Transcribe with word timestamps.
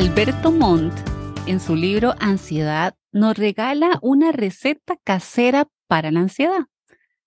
Alberto 0.00 0.50
Montt, 0.50 0.94
en 1.46 1.60
su 1.60 1.76
libro 1.76 2.14
Ansiedad, 2.20 2.96
nos 3.12 3.36
regala 3.36 3.98
una 4.00 4.32
receta 4.32 4.96
casera 5.04 5.68
para 5.88 6.10
la 6.10 6.20
ansiedad. 6.20 6.64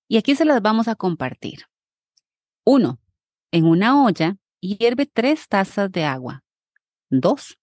Y 0.08 0.18
aquí 0.18 0.34
se 0.34 0.44
las 0.44 0.60
vamos 0.60 0.88
a 0.88 0.96
compartir. 0.96 1.66
Uno, 2.66 3.00
en 3.52 3.66
una 3.66 4.04
olla 4.04 4.38
hierve 4.60 5.06
tres 5.06 5.48
tazas 5.48 5.92
de 5.92 6.04
agua. 6.04 6.44
Dos, 7.12 7.60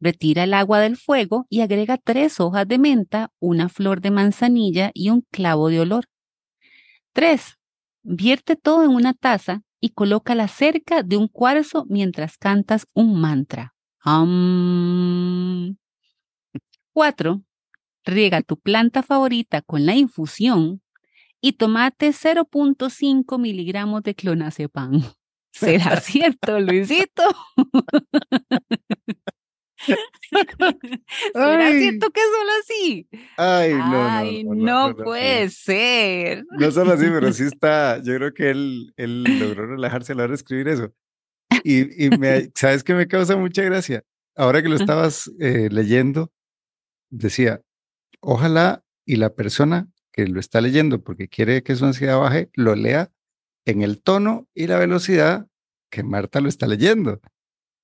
retira 0.00 0.42
el 0.42 0.52
agua 0.52 0.80
del 0.80 0.96
fuego 0.96 1.46
y 1.48 1.60
agrega 1.60 1.96
tres 1.96 2.40
hojas 2.40 2.66
de 2.66 2.78
menta, 2.78 3.30
una 3.38 3.68
flor 3.68 4.00
de 4.00 4.10
manzanilla 4.10 4.90
y 4.92 5.10
un 5.10 5.20
clavo 5.30 5.68
de 5.68 5.78
olor. 5.78 6.06
Tres, 7.12 7.58
vierte 8.02 8.56
todo 8.56 8.82
en 8.82 8.90
una 8.90 9.14
taza 9.14 9.62
y 9.80 9.90
colócala 9.90 10.48
cerca 10.48 11.04
de 11.04 11.16
un 11.16 11.28
cuarzo 11.28 11.86
mientras 11.88 12.36
cantas 12.36 12.88
un 12.92 13.20
mantra. 13.20 13.76
Cuatro, 16.92 17.42
riega 18.04 18.42
tu 18.42 18.58
planta 18.58 19.02
favorita 19.02 19.62
con 19.62 19.86
la 19.86 19.94
infusión 19.94 20.82
y 21.40 21.52
tomate 21.52 22.08
0.5 22.08 23.38
miligramos 23.38 24.02
de 24.02 24.14
clonazepam. 24.14 25.02
¿Será 25.52 26.00
cierto, 26.00 26.60
Luisito? 26.60 27.22
¿Será 31.34 31.70
cierto 31.72 32.10
que 32.10 32.20
es 32.20 32.26
solo 32.26 32.50
así? 32.60 33.08
Ay, 33.36 33.74
no, 33.74 34.08
Ay, 34.08 34.44
no, 34.44 34.96
puede 34.96 35.48
ser. 35.50 36.44
No 36.58 36.70
solo 36.70 36.92
así, 36.92 37.06
pero 37.06 37.32
sí 37.32 37.44
está. 37.52 37.98
Yo 38.02 38.14
creo 38.16 38.34
que 38.34 38.50
él, 38.50 38.92
él 38.96 39.24
logró 39.38 39.66
relajarse 39.66 40.12
a 40.12 40.16
la 40.16 40.24
hora 40.24 40.32
de 40.32 40.36
escribir 40.36 40.68
eso. 40.68 40.92
Y, 41.70 42.06
y 42.06 42.08
me, 42.16 42.50
¿sabes 42.54 42.82
qué 42.82 42.94
me 42.94 43.08
causa 43.08 43.36
mucha 43.36 43.62
gracia? 43.62 44.02
Ahora 44.34 44.62
que 44.62 44.70
lo 44.70 44.76
estabas 44.76 45.30
eh, 45.38 45.68
leyendo, 45.70 46.32
decía, 47.10 47.60
ojalá 48.20 48.84
y 49.04 49.16
la 49.16 49.34
persona 49.34 49.90
que 50.10 50.26
lo 50.26 50.40
está 50.40 50.62
leyendo 50.62 51.02
porque 51.02 51.28
quiere 51.28 51.62
que 51.62 51.76
su 51.76 51.84
ansiedad 51.84 52.18
baje, 52.18 52.48
lo 52.54 52.74
lea 52.74 53.12
en 53.66 53.82
el 53.82 54.00
tono 54.02 54.48
y 54.54 54.66
la 54.66 54.78
velocidad 54.78 55.46
que 55.90 56.02
Marta 56.02 56.40
lo 56.40 56.48
está 56.48 56.66
leyendo, 56.66 57.20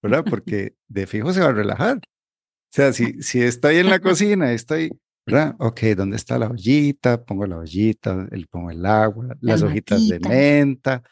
¿verdad? 0.03 0.25
Porque 0.41 0.77
de 0.89 1.07
fijo 1.07 1.35
se 1.35 1.41
va 1.41 1.49
a 1.49 1.53
relajar. 1.53 1.99
O 1.99 2.73
sea, 2.73 2.93
si, 2.95 3.23
si 3.23 3.43
estoy 3.43 3.77
en 3.77 3.91
la 3.91 3.99
cocina, 4.01 4.53
estoy, 4.53 4.99
¿verdad? 5.27 5.57
Ok, 5.59 5.81
¿dónde 5.97 6.17
está 6.17 6.39
la 6.39 6.49
ollita? 6.49 7.25
Pongo 7.25 7.47
la 7.47 7.59
ollita, 7.59 8.29
el, 8.31 8.47
pongo 8.47 8.71
el 8.71 8.85
agua, 8.85 9.37
las 9.41 9.63
hojitas 9.63 10.07
de 10.09 10.21
menta, 10.21 11.03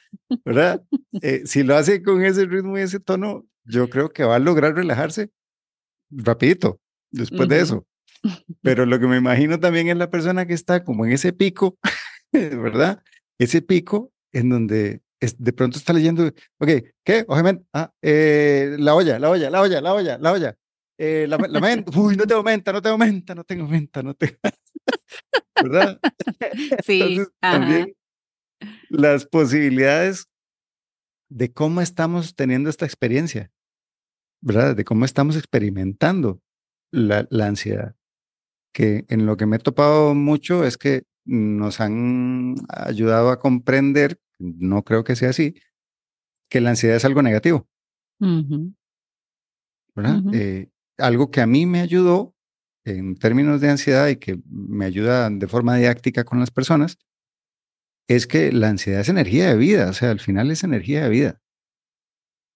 ¿verdad? 0.45 0.83
Eh, 1.21 1.43
si 1.45 1.63
lo 1.63 1.77
hace 1.77 2.03
con 2.03 2.25
ese 2.25 2.47
ritmo 2.47 2.79
y 2.79 2.81
ese 2.81 2.99
tono, 2.99 3.45
yo 3.65 3.89
creo 3.91 4.13
que 4.13 4.25
va 4.25 4.37
a 4.37 4.39
lograr 4.39 4.75
relajarse 4.75 5.31
rapidito 6.11 6.81
después 7.11 7.49
de 7.49 7.61
eso. 7.61 7.87
Pero 8.63 8.87
lo 8.87 8.99
que 8.99 9.07
me 9.07 9.19
imagino 9.19 9.61
también 9.61 9.89
es 9.89 9.97
la 9.97 10.11
persona 10.11 10.47
que 10.47 10.55
está 10.55 10.85
como 10.85 11.05
en 11.05 11.13
ese 11.13 11.33
pico, 11.33 11.77
¿verdad? 12.33 13.03
Ese 13.39 13.61
pico 13.61 14.11
en 14.33 14.49
donde 14.49 15.03
de 15.39 15.53
pronto 15.53 15.79
está 15.79 15.93
leyendo, 15.93 16.27
ok, 16.59 16.71
¿qué? 17.05 17.25
Obviamente, 17.29 17.65
ah, 17.73 17.93
eh, 18.03 18.77
la 18.79 18.95
olla, 18.95 19.19
la 19.19 19.31
olla, 19.31 19.51
la 19.51 19.61
olla, 19.61 19.81
la 19.81 19.95
olla, 19.95 20.19
la 20.19 20.33
olla. 20.33 20.57
Eh, 20.99 21.27
la, 21.29 21.37
la 21.37 21.61
menta, 21.61 21.99
uy, 21.99 22.17
no 22.17 22.27
tengo 22.27 22.43
menta, 22.43 22.73
no 22.73 22.83
tengo 22.83 22.99
menta, 22.99 23.35
no 23.35 23.45
tengo 23.45 23.67
menta, 23.67 24.03
no 24.03 24.15
tengo. 24.15 24.37
¿Verdad? 25.63 26.01
Sí. 26.85 27.01
Entonces, 27.03 27.33
también 27.41 27.95
las 28.89 29.27
posibilidades 29.27 30.29
de 31.29 31.53
cómo 31.53 31.81
estamos 31.81 32.35
teniendo 32.35 32.69
esta 32.71 32.85
experiencia, 32.85 33.51
¿verdad? 34.41 34.77
De 34.77 34.85
cómo 34.85 35.05
estamos 35.05 35.37
experimentando 35.37 36.41
la, 36.91 37.27
la 37.31 37.47
ansiedad. 37.47 37.97
Que 38.73 39.05
en 39.09 39.27
lo 39.27 39.37
que 39.37 39.47
me 39.47 39.57
he 39.57 39.59
topado 39.59 40.15
mucho 40.15 40.65
es 40.65 40.77
que 40.77 41.05
nos 41.25 41.81
han 41.81 42.55
ayudado 42.69 43.31
a 43.31 43.39
comprender, 43.39 44.19
no 44.39 44.83
creo 44.83 45.05
que 45.05 45.17
sea 45.17 45.31
así, 45.31 45.55
que 46.51 46.61
la 46.61 46.71
ansiedad 46.71 46.97
es 46.97 47.05
algo 47.05 47.23
negativo. 47.23 47.69
¿verdad? 49.95 50.23
Eh, 50.33 50.71
algo 51.07 51.31
que 51.31 51.41
a 51.41 51.47
mí 51.47 51.67
me 51.67 51.81
ayudó 51.81 52.35
en 52.85 53.17
términos 53.17 53.61
de 53.61 53.71
ansiedad 53.71 54.09
y 54.09 54.17
que 54.17 54.41
me 54.49 54.85
ayuda 54.87 55.31
de 55.31 55.47
forma 55.47 55.77
didáctica 55.77 56.25
con 56.25 56.41
las 56.41 56.51
personas, 56.51 56.99
es 58.09 58.27
que 58.27 58.53
la 58.53 58.69
ansiedad 58.69 59.01
es 59.01 59.09
energía 59.09 59.49
de 59.49 59.57
vida, 59.57 59.89
o 59.91 59.93
sea, 59.93 60.11
al 60.11 60.21
final 60.21 60.51
es 60.51 60.65
energía 60.65 61.05
de 61.05 61.09
vida. 61.09 61.41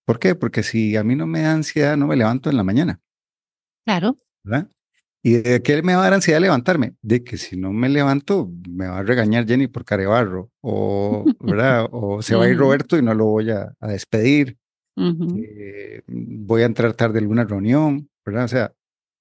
¿Por 0.07 0.19
qué? 0.19 0.35
Porque 0.35 0.63
si 0.63 0.97
a 0.97 1.05
mí 1.05 1.17
no 1.17 1.27
me 1.27 1.43
da 1.43 1.53
ansiedad, 1.53 1.97
no 1.97 2.07
me 2.07 2.17
levanto 2.17 2.51
en 2.51 2.57
la 2.57 2.63
mañana. 2.65 3.01
Claro. 3.85 4.19
¿verdad? 4.45 4.69
¿Y 5.23 5.33
de 5.39 5.63
qué 5.63 5.83
me 5.83 5.95
va 5.95 6.03
a 6.03 6.05
dar 6.05 6.15
ansiedad 6.15 6.41
levantarme? 6.41 6.95
De 7.03 7.25
que 7.25 7.37
si 7.37 7.57
no 7.57 7.73
me 7.73 7.89
levanto, 7.89 8.51
me 8.69 8.87
va 8.87 8.99
a 8.99 9.03
regañar 9.03 9.47
Jenny 9.47 9.67
por 9.67 9.85
carebarro, 9.85 10.51
o, 10.61 11.25
¿verdad? 11.41 11.89
o 11.91 12.23
se 12.23 12.37
va 12.37 12.45
a 12.45 12.49
ir 12.49 12.57
Roberto 12.57 12.97
y 12.97 13.03
no 13.03 13.15
lo 13.15 13.27
voy 13.27 13.51
a, 13.51 13.75
a 13.81 13.89
despedir. 13.89 14.57
eh, 14.97 16.03
voy 16.07 16.63
a 16.63 16.67
entrar 16.67 16.93
tarde 16.95 17.19
a 17.19 17.23
alguna 17.23 17.45
reunión, 17.45 18.09
¿verdad? 18.27 18.45
O 18.45 18.49
sea, 18.49 18.75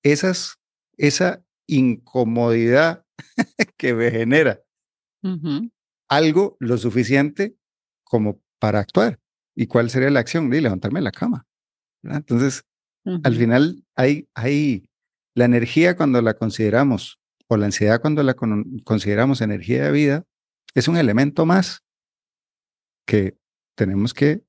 esas, 0.04 0.60
esa 0.98 1.46
incomodidad 1.68 3.06
que 3.78 3.94
me 3.94 4.12
genera 4.12 4.62
algo 6.08 6.58
lo 6.60 6.78
suficiente 6.78 7.56
como 8.04 8.42
para 8.60 8.80
actuar. 8.80 9.20
¿Y 9.56 9.68
cuál 9.68 9.90
sería 9.90 10.10
la 10.10 10.20
acción? 10.20 10.50
De 10.50 10.62
levantarme 10.62 11.00
de 11.00 11.06
la 11.06 11.12
cama. 11.12 11.48
¿verdad? 12.04 12.20
Entonces, 12.20 12.64
al 13.24 13.36
final 13.36 13.86
hay, 13.96 14.28
hay 14.34 14.90
la 15.36 15.46
energía 15.46 15.96
cuando 15.96 16.22
la 16.22 16.34
consideramos, 16.34 17.20
o 17.48 17.58
la 17.58 17.68
ansiedad 17.68 18.02
cuando 18.02 18.24
la 18.24 18.34
con, 18.34 18.80
consideramos 18.80 19.42
energía 19.42 19.86
de 19.86 19.92
vida, 19.92 20.24
es 20.74 20.88
un 20.88 20.98
elemento 20.98 21.46
más 21.46 21.84
que 23.08 23.38
tenemos 23.76 24.14
que 24.14 24.44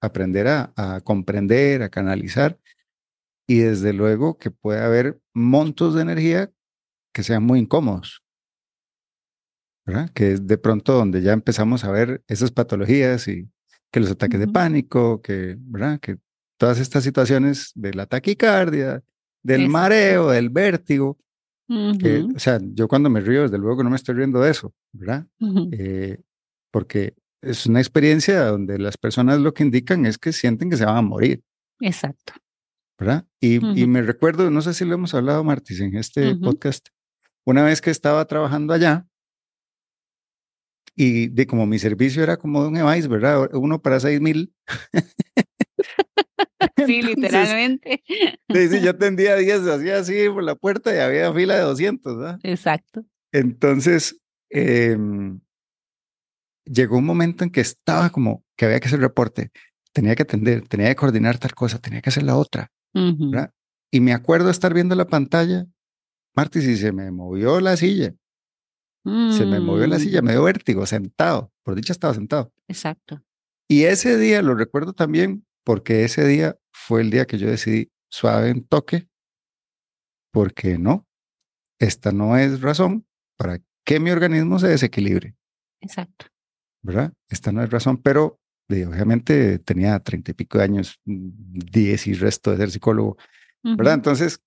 aprender 0.00 0.48
a, 0.48 0.72
a, 0.76 1.00
comprender, 1.02 1.82
a 1.82 1.90
canalizar, 1.90 2.58
y 3.50 3.58
desde 3.58 3.92
luego 3.92 4.38
que 4.38 4.52
puede 4.52 4.80
haber 4.80 5.20
montos 5.34 5.96
de 5.96 6.02
energía 6.02 6.52
que 7.12 7.24
sean 7.24 7.42
muy 7.42 7.58
incómodos, 7.58 8.22
¿verdad? 9.84 10.08
Que 10.14 10.34
es 10.34 10.46
de 10.46 10.56
pronto 10.56 10.92
donde 10.92 11.20
ya 11.20 11.32
empezamos 11.32 11.82
a 11.82 11.90
ver 11.90 12.22
esas 12.28 12.52
patologías 12.52 13.26
y 13.26 13.50
que 13.90 13.98
los 13.98 14.12
ataques 14.12 14.38
uh 14.38 14.42
-huh. 14.44 14.46
de 14.46 14.52
pánico, 14.52 15.20
que, 15.20 15.56
¿verdad? 15.58 15.98
Que 15.98 16.18
todas 16.60 16.78
estas 16.78 17.02
situaciones 17.02 17.72
de 17.74 17.92
la 17.92 18.06
taquicardia, 18.06 19.02
del 19.42 19.62
Exacto. 19.62 19.72
mareo, 19.72 20.30
del 20.30 20.48
vértigo. 20.50 21.18
Uh 21.68 21.74
-huh. 21.74 21.98
que, 21.98 22.36
o 22.36 22.38
sea, 22.38 22.60
yo 22.62 22.86
cuando 22.86 23.10
me 23.10 23.20
río, 23.20 23.42
desde 23.42 23.58
luego 23.58 23.82
no 23.82 23.90
me 23.90 23.96
estoy 23.96 24.14
riendo 24.14 24.40
de 24.40 24.52
eso, 24.52 24.72
¿verdad? 24.92 25.26
Uh 25.40 25.48
-huh. 25.48 25.68
eh, 25.72 26.20
porque 26.70 27.14
es 27.42 27.66
una 27.66 27.80
experiencia 27.80 28.44
donde 28.44 28.78
las 28.78 28.96
personas 28.96 29.40
lo 29.40 29.52
que 29.52 29.64
indican 29.64 30.06
es 30.06 30.18
que 30.18 30.32
sienten 30.32 30.70
que 30.70 30.76
se 30.76 30.84
van 30.84 30.98
a 30.98 31.02
morir. 31.02 31.42
Exacto. 31.80 32.34
¿Verdad? 33.00 33.26
Y, 33.40 33.80
y 33.80 33.86
me 33.86 34.02
recuerdo, 34.02 34.50
no 34.50 34.60
sé 34.60 34.74
si 34.74 34.84
lo 34.84 34.94
hemos 34.94 35.14
hablado, 35.14 35.42
Martis, 35.42 35.80
en 35.80 35.96
este 35.96 36.36
podcast, 36.36 36.88
una 37.46 37.64
vez 37.64 37.80
que 37.80 37.90
estaba 37.90 38.26
trabajando 38.26 38.74
allá, 38.74 39.06
y 40.94 41.28
de 41.28 41.46
como 41.46 41.64
mi 41.64 41.78
servicio 41.78 42.22
era 42.22 42.36
como 42.36 42.62
de 42.62 42.68
un 42.68 42.76
EVAIS, 42.76 43.08
¿verdad? 43.08 43.48
Uno 43.54 43.80
para 43.80 43.98
seis 44.00 44.20
mil. 44.20 44.54
Sí, 46.86 47.02
literalmente. 47.02 48.02
Sí, 48.06 48.80
yo 48.82 48.90
atendía 48.90 49.36
10, 49.36 49.66
hacía 49.66 49.98
así 49.98 50.28
por 50.28 50.42
la 50.42 50.54
puerta 50.54 50.94
y 50.94 50.98
había 50.98 51.32
fila 51.32 51.54
de 51.56 51.62
200, 51.62 52.16
¿verdad? 52.16 52.40
Exacto. 52.42 53.04
Entonces, 53.32 54.18
eh, 54.50 54.96
llegó 56.64 56.98
un 56.98 57.04
momento 57.04 57.44
en 57.44 57.50
que 57.50 57.60
estaba 57.60 58.10
como 58.10 58.44
que 58.56 58.64
había 58.64 58.80
que 58.80 58.88
hacer 58.88 59.00
reporte, 59.00 59.50
tenía 59.92 60.14
que 60.14 60.22
atender, 60.22 60.66
tenía 60.68 60.88
que 60.88 60.96
coordinar 60.96 61.38
tal 61.38 61.54
cosa, 61.54 61.78
tenía 61.78 62.00
que 62.00 62.10
hacer 62.10 62.22
la 62.22 62.36
otra. 62.36 62.70
Uh. 62.94 63.46
Y 63.90 64.00
me 64.00 64.12
acuerdo 64.12 64.50
estar 64.50 64.74
viendo 64.74 64.94
la 64.94 65.06
pantalla, 65.06 65.66
Martis, 66.34 66.64
y 66.64 66.76
se 66.76 66.92
me 66.92 67.10
movió 67.10 67.60
la 67.60 67.76
silla. 67.76 68.14
Mm. 69.04 69.32
Se 69.32 69.46
me 69.46 69.60
movió 69.60 69.86
la 69.86 69.98
silla, 69.98 70.22
me 70.22 70.32
dio 70.32 70.44
vértigo, 70.44 70.86
sentado. 70.86 71.52
Por 71.62 71.74
dicha 71.74 71.92
estaba 71.92 72.14
sentado. 72.14 72.52
Exacto. 72.68 73.22
Y 73.68 73.84
ese 73.84 74.18
día 74.18 74.42
lo 74.42 74.54
recuerdo 74.54 74.92
también 74.92 75.46
porque 75.64 76.04
ese 76.04 76.26
día 76.26 76.58
fue 76.72 77.02
el 77.02 77.10
día 77.10 77.26
que 77.26 77.38
yo 77.38 77.48
decidí 77.48 77.90
suave 78.08 78.50
en 78.50 78.64
toque, 78.64 79.08
porque 80.32 80.78
no, 80.78 81.06
esta 81.78 82.12
no 82.12 82.36
es 82.36 82.60
razón 82.60 83.06
para 83.36 83.60
que 83.84 84.00
mi 84.00 84.10
organismo 84.10 84.58
se 84.58 84.68
desequilibre. 84.68 85.36
Exacto. 85.80 86.26
¿Verdad? 86.82 87.12
Esta 87.28 87.52
no 87.52 87.62
es 87.62 87.70
razón, 87.70 87.98
pero 87.98 88.39
obviamente 88.70 89.58
tenía 89.58 89.98
treinta 90.00 90.30
y 90.30 90.34
pico 90.34 90.58
de 90.58 90.64
años, 90.64 91.00
diez 91.04 92.06
y 92.06 92.14
resto 92.14 92.50
de 92.50 92.58
ser 92.58 92.70
psicólogo, 92.70 93.16
uh 93.62 93.68
-huh. 93.68 93.76
¿verdad? 93.76 93.94
Entonces 93.94 94.40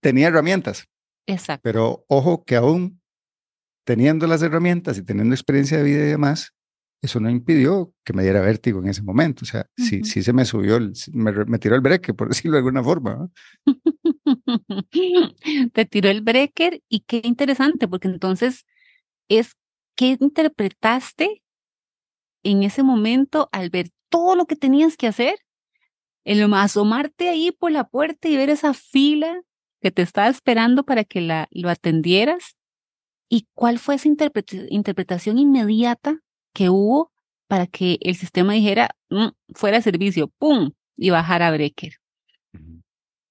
tenía 0.00 0.28
herramientas. 0.28 0.88
Exacto. 1.26 1.62
Pero 1.62 2.04
ojo 2.08 2.44
que 2.44 2.56
aún 2.56 3.00
teniendo 3.84 4.26
las 4.26 4.42
herramientas 4.42 4.98
y 4.98 5.02
teniendo 5.02 5.34
experiencia 5.34 5.78
de 5.78 5.84
vida 5.84 6.04
y 6.04 6.08
demás, 6.08 6.52
eso 7.02 7.18
no 7.18 7.28
impidió 7.28 7.92
que 8.04 8.12
me 8.12 8.22
diera 8.22 8.40
vértigo 8.40 8.78
en 8.78 8.88
ese 8.88 9.02
momento. 9.02 9.42
O 9.42 9.46
sea, 9.46 9.66
sí, 9.76 10.04
sí 10.04 10.22
se 10.22 10.32
me 10.32 10.44
subió, 10.44 10.78
me, 11.12 11.58
tiró 11.58 11.74
el 11.74 11.80
breaker, 11.80 12.14
por 12.14 12.28
decirlo 12.28 12.52
de 12.52 12.58
alguna 12.58 12.84
forma. 12.84 13.28
Te 15.72 15.84
tiró 15.84 16.10
el 16.10 16.20
breaker 16.20 16.80
y 16.88 17.00
qué 17.00 17.20
interesante, 17.24 17.88
porque 17.88 18.06
entonces 18.06 18.66
es 19.28 19.56
qué 19.96 20.16
interpretaste 20.20 21.41
en 22.42 22.62
ese 22.62 22.82
momento 22.82 23.48
al 23.52 23.70
ver 23.70 23.90
todo 24.08 24.36
lo 24.36 24.46
que 24.46 24.56
tenías 24.56 24.96
que 24.96 25.06
hacer, 25.06 25.36
el 26.24 26.52
asomarte 26.54 27.28
ahí 27.28 27.50
por 27.52 27.72
la 27.72 27.88
puerta 27.88 28.28
y 28.28 28.36
ver 28.36 28.50
esa 28.50 28.74
fila 28.74 29.42
que 29.80 29.90
te 29.90 30.02
estaba 30.02 30.28
esperando 30.28 30.84
para 30.84 31.04
que 31.04 31.20
la, 31.20 31.48
lo 31.50 31.68
atendieras. 31.68 32.56
¿Y 33.28 33.48
cuál 33.54 33.78
fue 33.78 33.96
esa 33.96 34.08
interpretación 34.08 35.38
inmediata 35.38 36.20
que 36.52 36.68
hubo 36.68 37.12
para 37.48 37.66
que 37.66 37.98
el 38.00 38.14
sistema 38.14 38.52
dijera, 38.54 38.96
mm, 39.10 39.28
fuera 39.54 39.82
servicio, 39.82 40.28
¡pum! 40.28 40.70
y 40.96 41.10
bajara 41.10 41.50
breaker. 41.50 41.94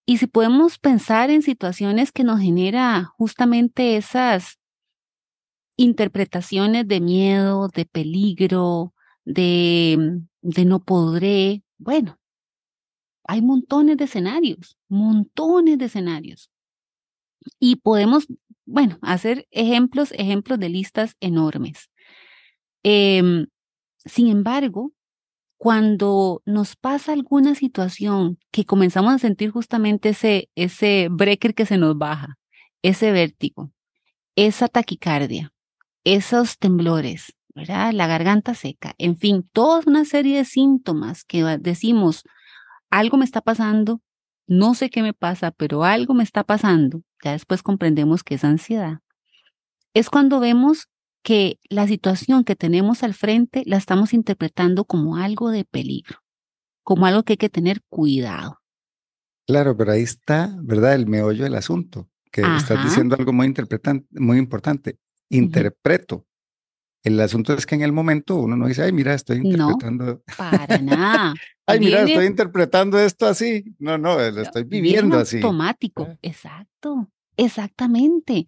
Y 0.06 0.18
si 0.18 0.28
podemos 0.28 0.78
pensar 0.78 1.30
en 1.30 1.42
situaciones 1.42 2.12
que 2.12 2.24
nos 2.24 2.40
genera 2.40 3.06
justamente 3.18 3.96
esas 3.98 4.60
interpretaciones 5.78 6.88
de 6.88 7.00
miedo, 7.00 7.70
de 7.70 7.86
peligro, 7.86 8.94
de, 9.26 10.22
de 10.42 10.66
no 10.66 10.84
podré, 10.84 11.64
bueno, 11.78 12.20
hay 13.28 13.42
montones 13.42 13.98
de 13.98 14.06
escenarios, 14.06 14.78
montones 14.90 15.78
de 15.78 15.86
escenarios. 15.86 16.50
Y 17.60 17.78
podemos, 17.78 18.28
bueno, 18.66 19.00
hacer 19.02 19.48
ejemplos, 19.52 20.12
ejemplos 20.14 20.60
de 20.60 20.70
listas 20.70 21.16
enormes. 21.20 21.90
Em, 22.84 23.48
sin 24.06 24.28
embargo, 24.28 24.94
cuando 25.58 26.42
nos 26.46 26.76
pasa 26.76 27.14
alguna 27.14 27.56
situación 27.56 28.40
que 28.52 28.66
comenzamos 28.66 29.14
a 29.14 29.20
sentir 29.20 29.52
justamente 29.52 30.10
ese, 30.10 30.50
ese 30.56 31.08
breaker 31.12 31.54
que 31.54 31.66
se 31.66 31.78
nos 31.78 31.98
baja, 31.98 32.38
ese 32.82 33.12
vértigo, 33.12 33.72
esa 34.36 34.68
taquicardia, 34.68 35.54
esos 36.04 36.58
temblores, 36.58 37.34
¿verdad? 37.56 37.92
La 37.94 38.08
garganta 38.08 38.54
seca, 38.54 38.94
en 38.98 39.18
fin, 39.18 39.48
toda 39.52 39.82
una 39.86 40.06
serie 40.06 40.38
de 40.38 40.46
síntomas 40.46 41.24
que 41.24 41.44
decimos, 41.60 42.24
algo 42.90 43.18
me 43.18 43.26
está 43.26 43.42
pasando, 43.42 44.02
no 44.48 44.74
sé 44.74 44.90
qué 44.90 45.02
me 45.02 45.14
pasa, 45.14 45.52
pero 45.52 45.84
algo 45.84 46.14
me 46.14 46.24
está 46.24 46.44
pasando, 46.44 47.04
ya 47.24 47.32
después 47.32 47.64
comprendemos 47.64 48.24
que 48.24 48.36
es 48.36 48.44
ansiedad. 48.44 49.00
Es 49.94 50.10
cuando 50.10 50.40
vemos 50.40 50.88
que 51.24 51.60
la 51.70 51.88
situación 51.88 52.44
que 52.44 52.56
tenemos 52.56 53.04
al 53.04 53.14
frente 53.14 53.64
la 53.66 53.78
estamos 53.78 54.14
interpretando 54.14 54.86
como 54.86 55.18
algo 55.18 55.52
de 55.52 55.66
peligro, 55.66 56.20
como 56.84 57.06
algo 57.06 57.24
que 57.24 57.34
hay 57.34 57.38
que 57.38 57.50
tener 57.50 57.82
cuidado. 57.90 58.58
Claro, 59.46 59.76
pero 59.76 59.92
ahí 59.92 60.04
está, 60.04 60.56
¿verdad? 60.62 60.96
El 60.96 61.08
meollo 61.08 61.44
del 61.44 61.56
asunto, 61.56 62.10
que 62.32 62.42
estás 62.42 62.84
diciendo 62.84 63.16
algo 63.18 63.34
muy, 63.34 63.54
muy 64.12 64.38
importante. 64.38 64.98
Interpreto. 65.30 66.26
El 67.04 67.20
asunto 67.20 67.54
es 67.54 67.66
que 67.66 67.76
en 67.76 67.82
el 67.82 67.92
momento 67.92 68.36
uno 68.36 68.56
no 68.56 68.68
dice, 68.68 68.84
ay, 68.84 68.92
mira, 68.92 69.14
estoy 69.14 69.38
interpretando. 69.38 70.06
No, 70.06 70.22
para 70.38 70.78
nada. 70.78 71.34
ay, 71.66 71.80
mira, 71.80 72.04
estoy 72.04 72.26
interpretando 72.26 73.00
esto 73.00 73.26
así. 73.26 73.64
No, 73.80 73.98
no, 73.98 74.18
lo 74.18 74.42
estoy 74.42 74.64
viviendo 74.64 75.18
así. 75.18 75.38
Automático, 75.38 76.08
exacto, 76.22 77.10
exactamente 77.38 78.46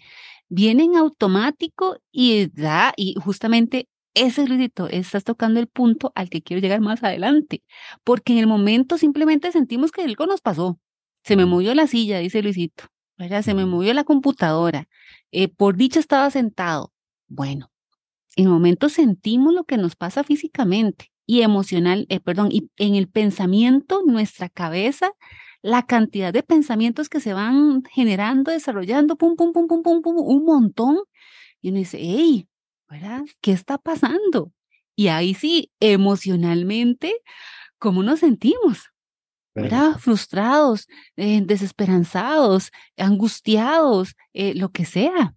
viene 0.54 0.84
en 0.84 0.96
automático 0.98 1.98
y 2.12 2.48
da, 2.54 2.94
y 2.96 3.16
justamente 3.16 3.90
ese 4.14 4.46
ruidito, 4.46 4.88
estás 4.88 5.24
tocando 5.24 5.60
el 5.60 5.66
punto 5.66 6.12
al 6.14 6.30
que 6.30 6.44
quiero 6.44 6.62
llegar 6.62 6.80
más 6.80 7.04
adelante, 7.04 7.64
porque 8.04 8.34
en 8.34 8.40
el 8.40 8.46
momento 8.46 9.00
simplemente 9.00 9.52
sentimos 9.52 9.92
que 9.92 10.04
algo 10.04 10.28
nos 10.28 10.42
pasó. 10.42 10.80
Se 11.24 11.36
me 11.36 11.48
movió 11.48 11.74
la 11.74 11.88
silla, 11.88 12.20
dice 12.20 12.44
Luisito, 12.44 12.84
se 13.18 13.54
me 13.56 13.66
movió 13.66 13.96
la 13.96 14.04
computadora, 14.04 14.88
eh, 15.32 15.48
por 15.48 15.76
dicho 15.76 16.00
estaba 16.00 16.30
sentado. 16.30 16.94
Bueno, 17.28 17.72
en 18.36 18.46
el 18.46 18.52
momento 18.52 18.90
sentimos 18.90 19.54
lo 19.54 19.64
que 19.64 19.78
nos 19.78 19.96
pasa 19.96 20.24
físicamente 20.24 21.12
y 21.26 21.42
emocional, 21.42 22.06
eh, 22.10 22.20
perdón, 22.20 22.50
y 22.52 22.70
en 22.78 22.96
el 22.96 23.08
pensamiento, 23.08 24.02
nuestra 24.06 24.50
cabeza 24.50 25.12
la 25.64 25.86
cantidad 25.86 26.34
de 26.34 26.44
pensamientos 26.44 27.08
que 27.10 27.22
se 27.22 27.34
van 27.34 27.84
generando, 27.86 28.52
desarrollando, 28.52 29.16
pum, 29.16 29.36
pum, 29.38 29.54
pum, 29.54 29.66
pum, 29.66 29.82
pum, 29.82 30.02
pum, 30.02 30.16
un 30.18 30.44
montón. 30.44 30.98
Y 31.62 31.70
uno 31.70 31.80
dice, 31.80 31.98
hey, 32.02 32.50
¿verdad? 32.90 33.24
¿Qué 33.42 33.54
está 33.54 33.78
pasando? 33.78 34.52
Y 34.96 35.08
ahí 35.08 35.34
sí, 35.34 35.72
emocionalmente, 35.80 37.16
¿cómo 37.80 38.04
nos 38.04 38.20
sentimos? 38.20 38.94
¿verdad? 39.56 40.00
Frustrados, 40.00 40.88
eh, 41.16 41.42
desesperanzados, 41.46 42.72
angustiados, 42.98 44.16
eh, 44.34 44.54
lo 44.56 44.70
que 44.70 44.86
sea. 44.86 45.36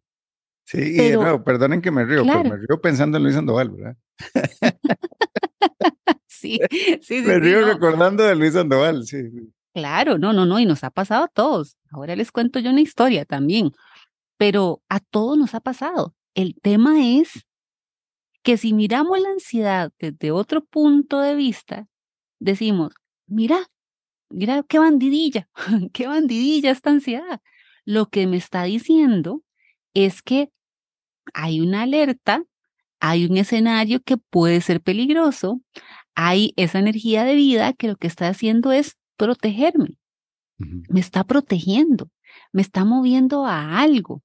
Sí, 0.67 0.79
y 0.79 1.11
de 1.11 1.17
nuevo, 1.17 1.45
perdonen 1.45 1.81
que 1.81 1.93
me 1.93 2.05
río, 2.05 2.25
pero 2.27 2.43
me 2.43 2.57
río 2.57 2.81
pensando 2.83 3.17
en 3.17 3.23
Luis 3.23 3.37
Sandoval, 3.37 3.71
¿verdad? 3.71 3.97
sí, 6.27 6.59
sí, 6.71 6.99
sí. 7.03 7.23
Me 7.23 7.39
río 7.39 7.65
recordando 7.65 8.25
de 8.25 8.35
Luis 8.35 8.55
Sandoval, 8.55 9.07
sí. 9.07 9.19
Claro, 9.75 10.19
no, 10.19 10.33
no, 10.33 10.45
no, 10.45 10.59
y 10.59 10.67
nos 10.67 10.83
ha 10.83 10.91
pasado 10.91 11.25
a 11.25 11.29
todos. 11.29 11.77
Ahora 11.93 12.17
les 12.17 12.33
cuento 12.33 12.59
yo 12.59 12.71
una 12.71 12.81
historia 12.81 13.25
también, 13.25 13.71
pero 14.37 14.83
a 14.89 14.99
todos 14.99 15.39
nos 15.39 15.55
ha 15.55 15.61
pasado. 15.61 16.17
El 16.35 16.57
tema 16.61 17.01
es 17.01 17.47
que 18.43 18.57
si 18.57 18.73
miramos 18.73 19.21
la 19.21 19.29
ansiedad 19.29 19.93
desde 20.01 20.33
otro 20.33 20.65
punto 20.65 21.21
de 21.21 21.37
vista, 21.37 21.87
decimos, 22.41 22.93
mira, 23.29 23.69
mira 24.31 24.65
qué 24.69 24.81
bandidilla, 24.81 25.49
qué 25.93 26.09
bandidilla 26.09 26.73
esta 26.73 26.91
ansiedad. 26.91 27.41
Lo 27.85 28.07
que 28.07 28.27
me 28.27 28.37
está 28.37 28.65
diciendo 28.65 29.45
es 29.95 30.23
que 30.23 30.51
hay 31.35 31.61
una 31.61 31.83
alerta, 31.83 32.45
hay 33.01 33.27
un 33.27 33.37
escenario 33.37 34.01
que 34.01 34.17
puede 34.17 34.61
ser 34.61 34.81
peligroso, 34.81 35.61
hay 36.15 36.53
esa 36.57 36.79
energía 36.79 37.25
de 37.25 37.35
vida 37.35 37.73
que 37.73 37.89
lo 37.89 37.97
que 37.97 38.07
está 38.07 38.29
haciendo 38.29 38.73
es 38.73 38.97
protegerme. 39.17 39.99
Me 40.59 41.01
está 41.01 41.25
protegiendo, 41.25 42.11
me 42.53 42.63
está 42.63 42.85
moviendo 42.85 43.45
a 43.45 43.81
algo. 43.81 44.23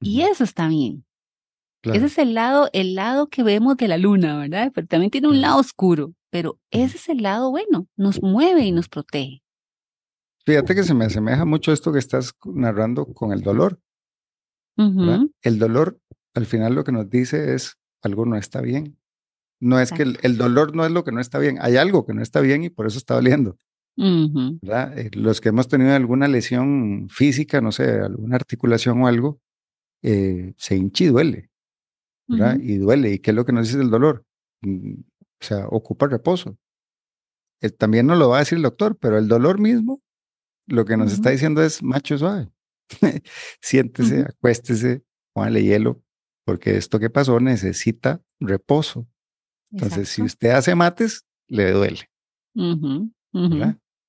Y 0.00 0.22
eso 0.22 0.44
está 0.44 0.68
bien. 0.68 1.04
Ese 1.82 2.06
es 2.06 2.18
el 2.18 2.34
lado, 2.34 2.70
el 2.72 2.94
lado 2.94 3.26
que 3.26 3.42
vemos 3.42 3.76
de 3.76 3.88
la 3.88 3.98
luna, 3.98 4.38
¿verdad? 4.38 4.70
Pero 4.72 4.86
también 4.86 5.10
tiene 5.10 5.28
un 5.28 5.40
lado 5.40 5.58
oscuro, 5.58 6.14
pero 6.30 6.58
ese 6.70 6.96
es 6.96 7.08
el 7.08 7.22
lado 7.22 7.50
bueno, 7.50 7.88
nos 7.96 8.22
mueve 8.22 8.64
y 8.64 8.72
nos 8.72 8.88
protege. 8.88 9.42
Fíjate 10.44 10.74
que 10.74 10.84
se 10.84 10.94
me 10.94 11.06
asemeja 11.06 11.44
mucho 11.44 11.72
esto 11.72 11.92
que 11.92 11.98
estás 11.98 12.34
narrando 12.44 13.06
con 13.06 13.32
el 13.32 13.42
dolor. 13.42 13.80
El 14.76 15.58
dolor, 15.58 16.00
al 16.34 16.46
final 16.46 16.74
lo 16.74 16.84
que 16.84 16.92
nos 16.92 17.08
dice 17.10 17.54
es 17.54 17.78
algo 18.02 18.26
no 18.26 18.36
está 18.36 18.60
bien. 18.60 18.98
No 19.60 19.78
es 19.78 19.92
que 19.92 20.02
el, 20.02 20.36
dolor 20.36 20.74
no 20.74 20.84
es 20.84 20.90
lo 20.90 21.04
que 21.04 21.12
no 21.12 21.20
está 21.20 21.38
bien, 21.38 21.58
hay 21.60 21.76
algo 21.76 22.04
que 22.04 22.14
no 22.14 22.22
está 22.22 22.40
bien 22.40 22.64
y 22.64 22.70
por 22.70 22.86
eso 22.86 22.98
está 22.98 23.14
doliendo. 23.14 23.56
Eh, 23.96 25.10
los 25.12 25.40
que 25.40 25.50
hemos 25.50 25.68
tenido 25.68 25.94
alguna 25.94 26.26
lesión 26.26 27.08
física, 27.08 27.60
no 27.60 27.70
sé, 27.70 28.00
alguna 28.00 28.36
articulación 28.36 29.02
o 29.02 29.06
algo, 29.06 29.40
eh, 30.02 30.52
se 30.56 30.76
hincha 30.76 31.04
y 31.04 31.06
duele, 31.08 31.50
¿verdad? 32.26 32.58
Y 32.60 32.78
duele. 32.78 33.12
¿Y 33.12 33.18
qué 33.20 33.30
es 33.30 33.36
lo 33.36 33.44
que 33.44 33.52
nos 33.52 33.68
dice 33.68 33.80
el 33.80 33.90
dolor? 33.90 34.24
Mm, 34.62 34.94
o 34.94 35.44
sea, 35.44 35.66
ocupa 35.68 36.08
reposo. 36.08 36.58
Eh, 37.60 37.70
también 37.70 38.06
nos 38.06 38.18
lo 38.18 38.30
va 38.30 38.38
a 38.38 38.40
decir 38.40 38.56
el 38.56 38.62
doctor, 38.62 38.98
pero 38.98 39.16
el 39.16 39.28
dolor 39.28 39.60
mismo 39.60 40.02
lo 40.66 40.84
que 40.84 40.96
nos 40.96 41.12
está 41.12 41.30
diciendo 41.30 41.62
es 41.62 41.82
macho 41.82 42.18
suave. 42.18 42.48
Siéntese, 43.60 44.22
acuéstese, 44.22 45.04
póngale 45.32 45.62
hielo, 45.62 46.02
porque 46.44 46.76
esto 46.76 46.98
que 46.98 47.10
pasó 47.10 47.40
necesita 47.40 48.22
reposo. 48.40 49.06
Entonces, 49.70 50.08
si 50.08 50.22
usted 50.22 50.50
hace 50.50 50.74
mates, 50.74 51.24
le 51.48 51.70
duele. 51.72 52.10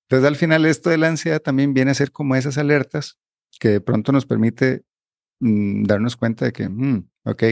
Entonces, 0.08 0.28
al 0.28 0.36
final, 0.36 0.66
esto 0.66 0.90
de 0.90 0.98
la 0.98 1.08
ansiedad 1.08 1.42
también 1.42 1.74
viene 1.74 1.92
a 1.92 1.96
ser 1.96 2.12
como 2.12 2.36
esas 2.36 2.58
alertas 2.58 3.18
que 3.60 3.70
de 3.70 3.82
pronto 3.82 4.12
nos 4.12 4.26
permite 4.26 4.84
mm, 5.40 5.84
darnos 5.84 6.18
cuenta 6.18 6.46
de 6.46 6.52
que, 6.52 6.68
mm, 6.68 7.08
ok, 7.26 7.44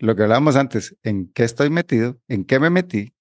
lo 0.00 0.16
que 0.16 0.22
hablábamos 0.22 0.56
antes, 0.56 0.96
¿en 1.02 1.30
qué 1.32 1.44
estoy 1.44 1.70
metido? 1.70 2.20
¿En 2.28 2.44
qué 2.44 2.58
me 2.58 2.70
metí? 2.70 3.14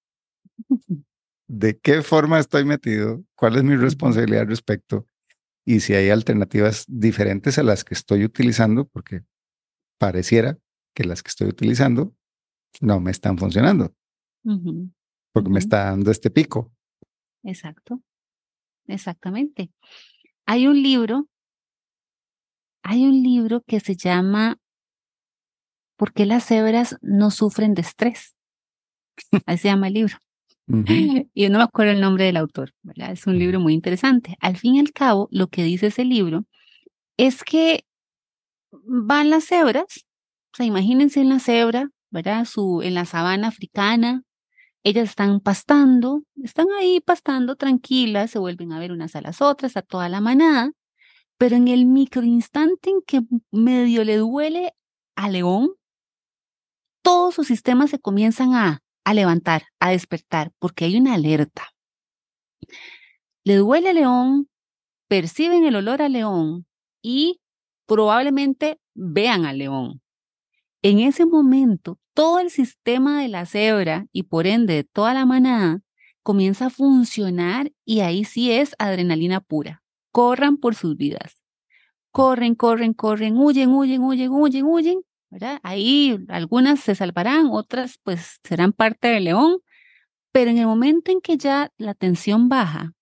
¿De 1.48 1.80
qué 1.80 2.02
forma 2.02 2.40
estoy 2.40 2.66
metido? 2.66 3.24
¿Cuál 3.36 3.56
es 3.58 3.64
mi 3.64 3.76
responsabilidad 3.76 4.42
al 4.42 4.50
respecto? 4.50 5.08
Y 5.66 5.82
si 5.82 5.94
hay 5.94 6.10
alternativas 6.10 6.86
diferentes 6.88 7.58
a 7.58 7.64
las 7.64 7.84
que 7.84 7.94
estoy 7.94 8.24
utilizando, 8.24 8.86
porque 8.86 9.24
pareciera 9.98 10.58
que 10.98 11.04
las 11.04 11.22
que 11.22 11.30
estoy 11.30 11.48
utilizando 11.48 12.16
no 12.82 13.00
me 13.00 13.12
están 13.12 13.38
funcionando, 13.38 13.94
porque 15.32 15.50
me 15.52 15.60
está 15.60 15.86
dando 15.86 16.10
este 16.10 16.32
pico. 16.32 16.74
Exacto, 17.44 18.02
exactamente. 18.88 19.70
Hay 20.48 20.66
un 20.66 20.82
libro, 20.82 21.30
hay 22.82 23.06
un 23.06 23.22
libro 23.22 23.62
que 23.62 23.80
se 23.80 23.96
llama 23.96 24.58
¿Por 25.98 26.14
qué 26.14 26.26
las 26.26 26.46
cebras 26.46 26.98
no 27.04 27.30
sufren 27.30 27.76
de 27.76 27.82
estrés? 27.82 28.36
Así 29.46 29.64
se 29.64 29.68
llama 29.68 29.90
el 29.90 29.94
libro. 29.94 30.18
Y 31.36 31.44
yo 31.44 31.50
no 31.52 31.60
me 31.60 31.64
acuerdo 31.64 31.92
el 31.94 32.02
nombre 32.02 32.26
del 32.26 32.38
autor, 32.38 32.74
¿verdad? 32.82 33.12
Es 33.12 33.28
un 33.28 33.38
libro 33.38 33.60
muy 33.60 33.74
interesante. 33.74 34.36
Al 34.40 34.58
fin 34.58 34.76
y 34.76 34.80
al 34.80 34.92
cabo, 34.94 35.28
lo 35.32 35.48
que 35.48 35.64
dice 35.64 35.88
ese 35.88 36.06
libro 36.06 36.46
es 37.18 37.44
que 37.44 37.86
van 38.72 39.30
las 39.30 39.46
cebras, 39.46 40.07
imagínense 40.66 41.22
en 41.22 41.30
la 41.30 41.40
cebra, 41.40 41.90
¿verdad? 42.10 42.46
Su, 42.46 42.82
en 42.82 42.94
la 42.94 43.06
sabana 43.06 43.48
africana, 43.48 44.24
ellas 44.84 45.10
están 45.10 45.40
pastando, 45.40 46.24
están 46.44 46.68
ahí 46.80 47.02
pastando 47.02 47.56
tranquilas, 47.56 48.32
se 48.32 48.40
vuelven 48.40 48.72
a 48.72 48.80
ver 48.80 48.92
unas 48.92 49.16
a 49.16 49.22
las 49.22 49.42
otras, 49.42 49.76
a 49.76 49.82
toda 49.82 50.08
la 50.10 50.22
manada, 50.22 50.72
pero 51.38 51.56
en 51.56 51.68
el 51.68 51.86
microinstante 51.86 52.90
en 52.90 53.02
que 53.06 53.22
medio 53.52 54.04
le 54.04 54.18
duele 54.18 54.74
a 55.16 55.30
León, 55.30 55.72
todos 57.02 57.36
sus 57.36 57.48
sistemas 57.48 57.90
se 57.90 58.00
comienzan 58.00 58.54
a, 58.54 58.82
a 59.04 59.14
levantar, 59.14 59.64
a 59.80 59.92
despertar, 59.92 60.52
porque 60.60 60.86
hay 60.86 60.98
una 60.98 61.14
alerta. 61.16 61.70
Le 63.44 63.56
duele 63.56 63.90
a 63.90 63.94
León, 63.94 64.50
perciben 65.08 65.66
el 65.66 65.76
olor 65.76 66.02
a 66.02 66.10
León 66.10 66.66
y 67.02 67.40
probablemente 67.86 68.80
vean 68.94 69.46
al 69.46 69.60
León. 69.60 70.02
En 70.82 71.00
ese 71.00 71.26
momento, 71.26 72.00
todo 72.14 72.40
el 72.40 72.50
sistema 72.50 73.22
de 73.22 73.28
la 73.28 73.46
cebra 73.46 74.08
y 74.12 74.24
por 74.24 74.48
ende 74.48 74.76
de 74.76 74.84
toda 74.84 75.14
la 75.14 75.26
manada 75.26 75.82
comienza 76.24 76.68
a 76.68 76.70
funcionar 76.70 77.72
y 77.86 78.02
ahí 78.02 78.24
sí 78.24 78.52
es 78.52 78.76
adrenalina 78.80 79.40
pura 79.40 79.84
corran 80.18 80.58
por 80.58 80.74
sus 80.74 80.98
vidas. 80.98 81.44
Corren, 82.12 82.56
corren, 82.56 82.94
corren, 82.94 83.38
huyen, 83.38 83.70
huyen, 83.70 84.02
huyen, 84.02 84.32
huyen, 84.32 84.66
huyen, 84.66 85.02
¿verdad? 85.30 85.60
Ahí 85.62 86.18
algunas 86.30 86.80
se 86.80 86.96
salvarán, 86.96 87.50
otras 87.52 88.00
pues 88.02 88.40
serán 88.44 88.74
parte 88.74 89.10
del 89.10 89.26
león, 89.26 89.60
pero 90.32 90.50
en 90.50 90.58
el 90.58 90.66
momento 90.66 91.12
en 91.12 91.22
que 91.22 91.38
ya 91.38 91.72
la 91.78 91.94
tensión 91.94 92.50
baja, 92.50 92.94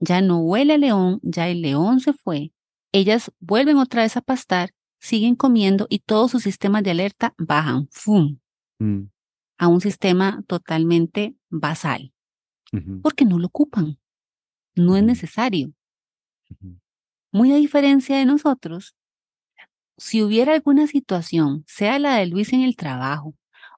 ya 0.00 0.20
no 0.20 0.40
huele 0.40 0.74
el 0.74 0.80
león, 0.80 1.20
ya 1.22 1.48
el 1.48 1.62
león 1.62 2.00
se 2.00 2.12
fue, 2.12 2.52
ellas 2.90 3.30
vuelven 3.38 3.76
otra 3.76 4.02
vez 4.02 4.16
a 4.16 4.20
pastar, 4.20 4.72
siguen 5.02 5.34
comiendo 5.34 5.88
y 5.90 5.98
todos 5.98 6.30
sus 6.30 6.44
sistemas 6.44 6.84
de 6.84 6.92
alerta 6.92 7.34
bajan, 7.36 7.88
¡fum! 7.90 8.38
Mm. 8.78 9.08
a 9.58 9.68
un 9.68 9.80
sistema 9.80 10.42
totalmente 10.46 11.36
basal, 11.48 12.12
porque 13.02 13.24
no 13.24 13.38
lo 13.38 13.46
ocupan, 13.46 13.98
no 14.74 14.96
es 14.96 15.04
necesario. 15.04 15.72
Muy 17.30 17.52
a 17.52 17.56
diferencia 17.56 18.16
de 18.16 18.24
nosotros, 18.24 18.96
si 19.98 20.22
hubiera 20.22 20.54
alguna 20.54 20.86
situación, 20.86 21.64
sea 21.66 21.98
la 21.98 22.16
de 22.16 22.26
Luis 22.26 22.52
en 22.52 22.62
el 22.62 22.76
trabajo, 22.76 23.34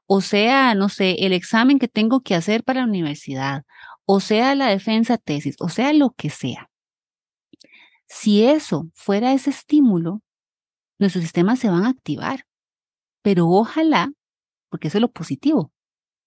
o 0.07 0.21
sea, 0.21 0.75
no 0.75 0.88
sé, 0.88 1.16
el 1.26 1.33
examen 1.33 1.78
que 1.78 1.88
tengo 1.88 2.21
que 2.21 2.35
hacer 2.35 2.64
para 2.64 2.81
la 2.81 2.87
universidad, 2.87 3.64
o 4.07 4.21
sea, 4.21 4.54
la 4.54 4.69
defensa 4.69 5.19
tesis, 5.19 5.57
o 5.59 5.69
sea, 5.69 5.93
lo 5.93 6.11
que 6.11 6.31
sea. 6.31 6.71
Si 8.07 8.45
eso 8.45 8.90
fuera 8.95 9.33
ese 9.33 9.50
estímulo, 9.50 10.23
nuestros 10.98 11.22
sistemas 11.22 11.58
se 11.58 11.70
van 11.70 11.84
a 11.84 11.90
activar. 11.90 12.46
Pero 13.22 13.48
ojalá, 13.48 14.12
porque 14.70 14.88
eso 14.88 14.98
es 14.98 15.02
lo 15.02 15.12
positivo, 15.12 15.72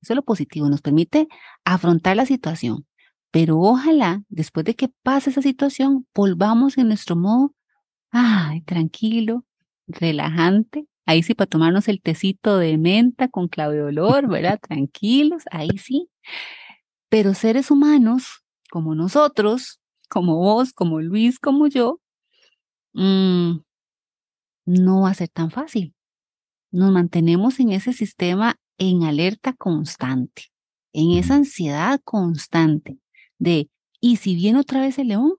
eso 0.02 0.14
es 0.14 0.16
lo 0.18 0.24
positivo, 0.24 0.70
nos 0.70 0.82
permite 0.82 1.28
afrontar 1.66 2.16
la 2.18 2.26
situación. 2.26 2.88
Pero 3.32 3.60
ojalá, 3.60 4.24
después 4.30 4.66
de 4.66 4.76
que 4.76 4.90
pase 5.04 5.30
esa 5.32 5.42
situación, 5.42 6.08
volvamos 6.16 6.78
en 6.78 6.88
nuestro 6.88 7.16
modo, 7.16 7.54
ay, 8.12 8.62
tranquilo, 8.62 9.46
relajante. 9.88 10.88
Ahí 11.06 11.24
sí, 11.24 11.36
para 11.36 11.50
tomarnos 11.50 11.88
el 11.88 12.02
tecito 12.02 12.58
de 12.58 12.78
menta 12.78 13.30
con 13.30 13.48
clave 13.48 13.76
de 13.78 13.84
olor, 13.84 14.28
¿verdad? 14.28 14.60
Tranquilos, 14.62 15.44
ahí 15.52 15.78
sí. 15.78 16.10
Pero 17.10 17.34
seres 17.34 17.72
humanos, 17.72 18.44
como 18.70 18.96
nosotros, 18.96 19.80
como 20.10 20.38
vos, 20.38 20.74
como 20.74 21.02
Luis, 21.02 21.40
como 21.40 21.68
yo, 21.68 22.02
mm, 22.94 23.60
no 24.68 25.02
va 25.02 25.10
a 25.12 25.16
ser 25.16 25.30
tan 25.30 25.50
fácil. 25.50 25.96
Nos 26.72 26.92
mantenemos 26.92 27.60
en 27.60 27.72
ese 27.72 27.94
sistema 27.94 28.58
en 28.78 29.04
alerta 29.04 29.54
constante, 29.54 30.52
en 30.94 31.12
esa 31.18 31.36
ansiedad 31.36 32.00
constante 32.04 33.00
de, 33.40 33.70
¿y 34.00 34.18
si 34.18 34.36
viene 34.36 34.60
otra 34.60 34.82
vez 34.82 35.00
el 35.00 35.08
león? 35.08 35.34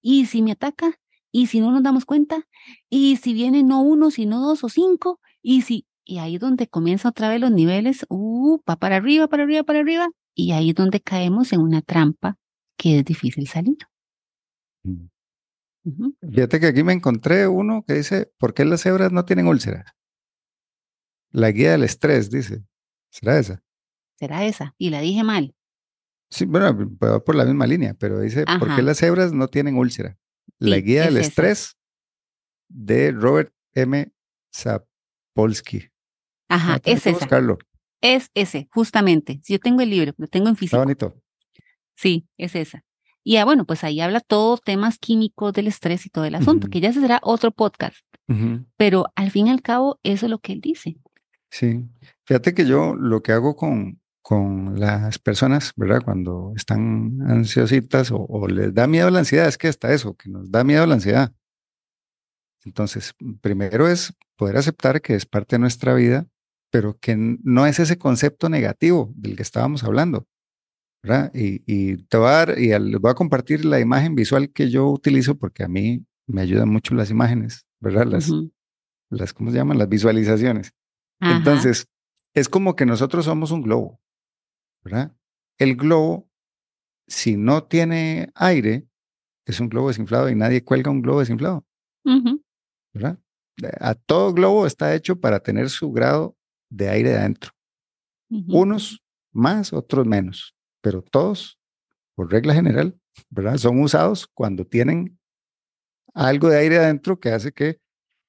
¿Y 0.00 0.26
si 0.26 0.40
me 0.40 0.52
ataca? 0.52 0.98
¿Y 1.32 1.48
si 1.48 1.60
no 1.60 1.72
nos 1.72 1.82
damos 1.82 2.04
cuenta? 2.04 2.46
¿Y 2.88 3.16
si 3.16 3.34
viene 3.34 3.62
no 3.62 3.82
uno, 3.82 4.10
sino 4.10 4.40
dos 4.40 4.64
o 4.64 4.68
cinco? 4.68 5.20
¿Y 5.42 5.62
si... 5.62 5.86
Y 6.04 6.18
ahí 6.18 6.36
es 6.36 6.40
donde 6.40 6.66
comienza 6.66 7.10
otra 7.10 7.28
vez 7.28 7.40
los 7.40 7.52
niveles, 7.52 8.04
uh, 8.08 8.58
va 8.68 8.76
para 8.76 8.96
arriba, 8.96 9.28
para 9.28 9.44
arriba, 9.44 9.62
para 9.62 9.80
arriba, 9.80 10.08
y 10.34 10.52
ahí 10.52 10.70
es 10.70 10.74
donde 10.74 11.00
caemos 11.00 11.52
en 11.52 11.60
una 11.60 11.82
trampa 11.82 12.36
que 12.76 12.98
es 12.98 13.04
difícil 13.04 13.46
salir. 13.46 13.76
Mm. 14.82 15.06
Fíjate 16.30 16.60
que 16.60 16.66
aquí 16.66 16.82
me 16.82 16.92
encontré 16.92 17.48
uno 17.48 17.84
que 17.86 17.94
dice, 17.94 18.32
¿por 18.38 18.54
qué 18.54 18.64
las 18.64 18.82
cebras 18.82 19.12
no 19.12 19.24
tienen 19.24 19.46
úlceras? 19.46 19.86
La 21.30 21.50
guía 21.50 21.72
del 21.72 21.84
estrés, 21.84 22.30
dice. 22.30 22.64
¿Será 23.10 23.38
esa? 23.38 23.62
Será 24.18 24.44
esa. 24.44 24.74
Y 24.78 24.90
la 24.90 25.00
dije 25.00 25.24
mal. 25.24 25.54
Sí, 26.28 26.44
bueno, 26.44 26.76
va 27.02 27.24
por 27.24 27.34
la 27.34 27.44
misma 27.44 27.66
línea, 27.66 27.94
pero 27.94 28.20
dice, 28.20 28.44
¿por 28.58 28.74
qué 28.76 28.82
las 28.82 28.98
cebras 28.98 29.32
no 29.32 29.48
tienen 29.48 29.76
úlcera? 29.76 30.18
La 30.58 30.76
guía 30.76 31.04
del 31.04 31.16
estrés 31.16 31.76
de 32.68 33.12
Robert 33.12 33.52
M. 33.74 34.12
Sapolsky. 34.52 35.90
Ajá, 36.48 36.80
es 36.84 37.06
esa. 37.06 37.26
Es 38.00 38.30
ese, 38.34 38.68
justamente. 38.70 39.40
Yo 39.44 39.58
tengo 39.58 39.80
el 39.82 39.90
libro, 39.90 40.12
lo 40.16 40.26
tengo 40.26 40.48
en 40.48 40.56
físico. 40.56 40.76
Está 40.76 40.84
bonito. 40.84 41.22
Sí, 41.96 42.28
es 42.36 42.54
esa. 42.54 42.84
Y 43.22 43.36
ah, 43.36 43.44
bueno, 43.44 43.64
pues 43.66 43.84
ahí 43.84 44.00
habla 44.00 44.20
todo 44.20 44.56
temas 44.56 44.98
químicos 44.98 45.52
del 45.52 45.66
estrés 45.66 46.06
y 46.06 46.10
todo 46.10 46.24
el 46.24 46.34
asunto, 46.34 46.68
que 46.68 46.80
ya 46.80 46.92
será 46.92 47.20
otro 47.22 47.50
podcast. 47.50 47.98
Pero 48.76 49.06
al 49.16 49.32
fin 49.32 49.48
y 49.48 49.50
al 49.50 49.60
cabo, 49.60 49.98
eso 50.04 50.26
es 50.26 50.30
lo 50.30 50.38
que 50.38 50.52
él 50.52 50.60
dice. 50.60 50.96
Sí. 51.50 51.84
Fíjate 52.24 52.54
que 52.54 52.64
yo 52.64 52.94
lo 52.94 53.22
que 53.22 53.32
hago 53.32 53.56
con, 53.56 54.00
con 54.22 54.78
las 54.78 55.18
personas, 55.18 55.72
¿verdad? 55.74 56.02
Cuando 56.04 56.52
están 56.56 57.20
ansiositas 57.26 58.10
o, 58.12 58.46
les 58.46 58.72
da 58.72 58.86
miedo 58.86 59.10
la 59.10 59.20
ansiedad, 59.20 59.48
es 59.48 59.58
que 59.58 59.68
está 59.68 59.92
eso, 59.92 60.14
que 60.14 60.30
nos 60.30 60.50
da 60.50 60.62
miedo 60.62 60.86
la 60.86 60.94
ansiedad. 60.94 61.32
Entonces, 62.64 63.14
primero 63.40 63.88
es 63.88 64.14
poder 64.36 64.56
aceptar 64.56 65.00
que 65.00 65.14
es 65.14 65.26
parte 65.26 65.56
de 65.56 65.60
nuestra 65.60 65.94
vida, 65.94 66.28
pero 66.70 66.96
que 66.98 67.16
no 67.16 67.66
es 67.66 67.80
ese 67.80 67.98
concepto 67.98 68.48
negativo 68.48 69.10
del 69.16 69.34
que 69.34 69.42
estábamos 69.42 69.82
hablando. 69.82 70.28
¿Verdad? 71.02 71.30
Y, 71.34 71.96
te 72.04 72.16
voy 72.16 72.28
a 72.28 72.30
dar, 72.30 72.58
y 72.58 72.68
les 72.68 73.00
voy 73.00 73.10
a 73.10 73.14
compartir 73.14 73.64
la 73.64 73.80
imagen 73.80 74.14
visual 74.14 74.50
que 74.52 74.70
yo 74.70 74.88
utilizo 74.88 75.36
porque 75.36 75.62
a 75.62 75.68
mí 75.68 76.04
me 76.26 76.42
ayudan 76.42 76.68
mucho 76.68 76.94
las 76.94 77.10
imágenes, 77.10 77.66
¿verdad? 77.80 78.06
Las, 78.06 78.30
las 79.10 79.32
¿cómo 79.32 79.50
se 79.50 79.56
llaman? 79.56 79.78
Las 79.78 79.88
visualizaciones. 79.88 80.72
Entonces, 81.20 81.86
es 82.34 82.48
como 82.48 82.76
que 82.76 82.86
nosotros 82.86 83.24
somos 83.24 83.50
un 83.50 83.62
globo. 83.62 84.00
¿verdad? 84.82 85.14
El 85.58 85.76
globo, 85.76 86.28
si 87.06 87.36
no 87.36 87.64
tiene 87.64 88.30
aire, 88.34 88.86
es 89.46 89.60
un 89.60 89.68
globo 89.68 89.88
desinflado 89.88 90.30
y 90.30 90.34
nadie 90.34 90.64
cuelga 90.64 90.90
un 90.90 91.02
globo 91.02 91.20
desinflado. 91.20 91.66
¿verdad? 92.92 93.18
A 93.78 93.94
todo 93.94 94.32
globo 94.32 94.66
está 94.66 94.94
hecho 94.94 95.20
para 95.20 95.40
tener 95.40 95.68
su 95.68 95.92
grado 95.92 96.36
de 96.70 96.88
aire 96.88 97.16
adentro. 97.16 97.52
Unos 98.30 99.02
más, 99.32 99.72
otros 99.72 100.06
menos, 100.06 100.54
pero 100.80 101.02
todos, 101.02 101.58
por 102.14 102.30
regla 102.30 102.54
general, 102.54 102.98
¿verdad? 103.28 103.56
Son 103.56 103.80
usados 103.80 104.26
cuando 104.26 104.66
tienen 104.66 105.18
algo 106.14 106.48
de 106.48 106.58
aire 106.58 106.78
adentro 106.78 107.20
que 107.20 107.30
hace 107.30 107.52
que 107.52 107.78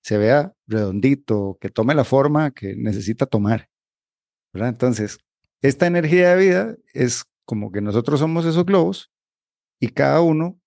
se 0.03 0.17
vea 0.17 0.53
redondito, 0.67 1.57
que 1.61 1.69
tome 1.69 1.93
la 1.93 2.03
forma 2.03 2.51
que 2.51 2.75
necesita 2.75 3.25
tomar. 3.25 3.69
¿verdad? 4.53 4.69
Entonces, 4.69 5.19
esta 5.61 5.87
energía 5.87 6.35
de 6.35 6.43
vida 6.43 6.75
es 6.93 7.23
como 7.45 7.71
que 7.71 7.81
nosotros 7.81 8.19
somos 8.19 8.45
esos 8.45 8.65
globos 8.65 9.11
y 9.79 9.89
cada 9.89 10.21
uno 10.21 10.59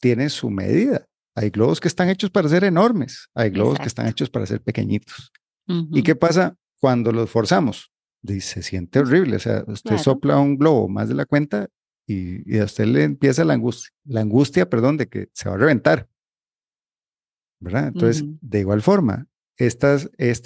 tiene 0.00 0.28
su 0.28 0.50
medida. 0.50 1.06
Hay 1.34 1.50
globos 1.50 1.80
que 1.80 1.88
están 1.88 2.08
hechos 2.08 2.30
para 2.30 2.48
ser 2.48 2.64
enormes, 2.64 3.28
hay 3.34 3.50
globos 3.50 3.78
que 3.78 3.86
están 3.86 4.06
hechos 4.06 4.30
para 4.30 4.46
ser 4.46 4.62
pequeñitos. 4.62 5.32
¿Y 5.66 6.02
qué 6.02 6.14
pasa 6.14 6.56
cuando 6.80 7.12
los 7.12 7.28
forzamos? 7.28 7.90
Se 8.40 8.62
siente 8.62 8.98
horrible, 8.98 9.36
o 9.36 9.40
sea, 9.40 9.64
usted 9.66 9.98
sopla 9.98 10.38
un 10.38 10.56
globo 10.56 10.88
más 10.88 11.08
de 11.08 11.14
la 11.14 11.26
cuenta 11.26 11.68
y, 12.06 12.58
a 12.58 12.64
usted 12.64 12.86
le 12.86 13.04
empieza 13.04 13.44
la 13.44 13.54
angustia, 13.54 13.90
la 14.04 14.20
angustia, 14.20 14.68
perdón, 14.68 14.96
de 14.96 15.08
que 15.08 15.28
se 15.32 15.48
va 15.48 15.56
a 15.56 15.58
reventar. 15.58 16.08
¿Verdad? 17.58 17.88
Entonces, 17.88 18.24
de 18.40 18.60
igual 18.60 18.82
forma, 18.82 19.26
esta 19.56 19.98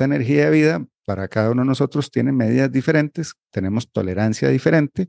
energía 0.04 0.46
de 0.46 0.50
vida 0.50 0.86
para 1.04 1.28
cada 1.28 1.50
uno 1.50 1.62
de 1.62 1.66
nosotros 1.66 2.10
tiene 2.10 2.30
medidas 2.30 2.70
diferentes, 2.70 3.34
tenemos 3.50 3.90
tolerancia 3.90 4.48
diferente 4.48 5.08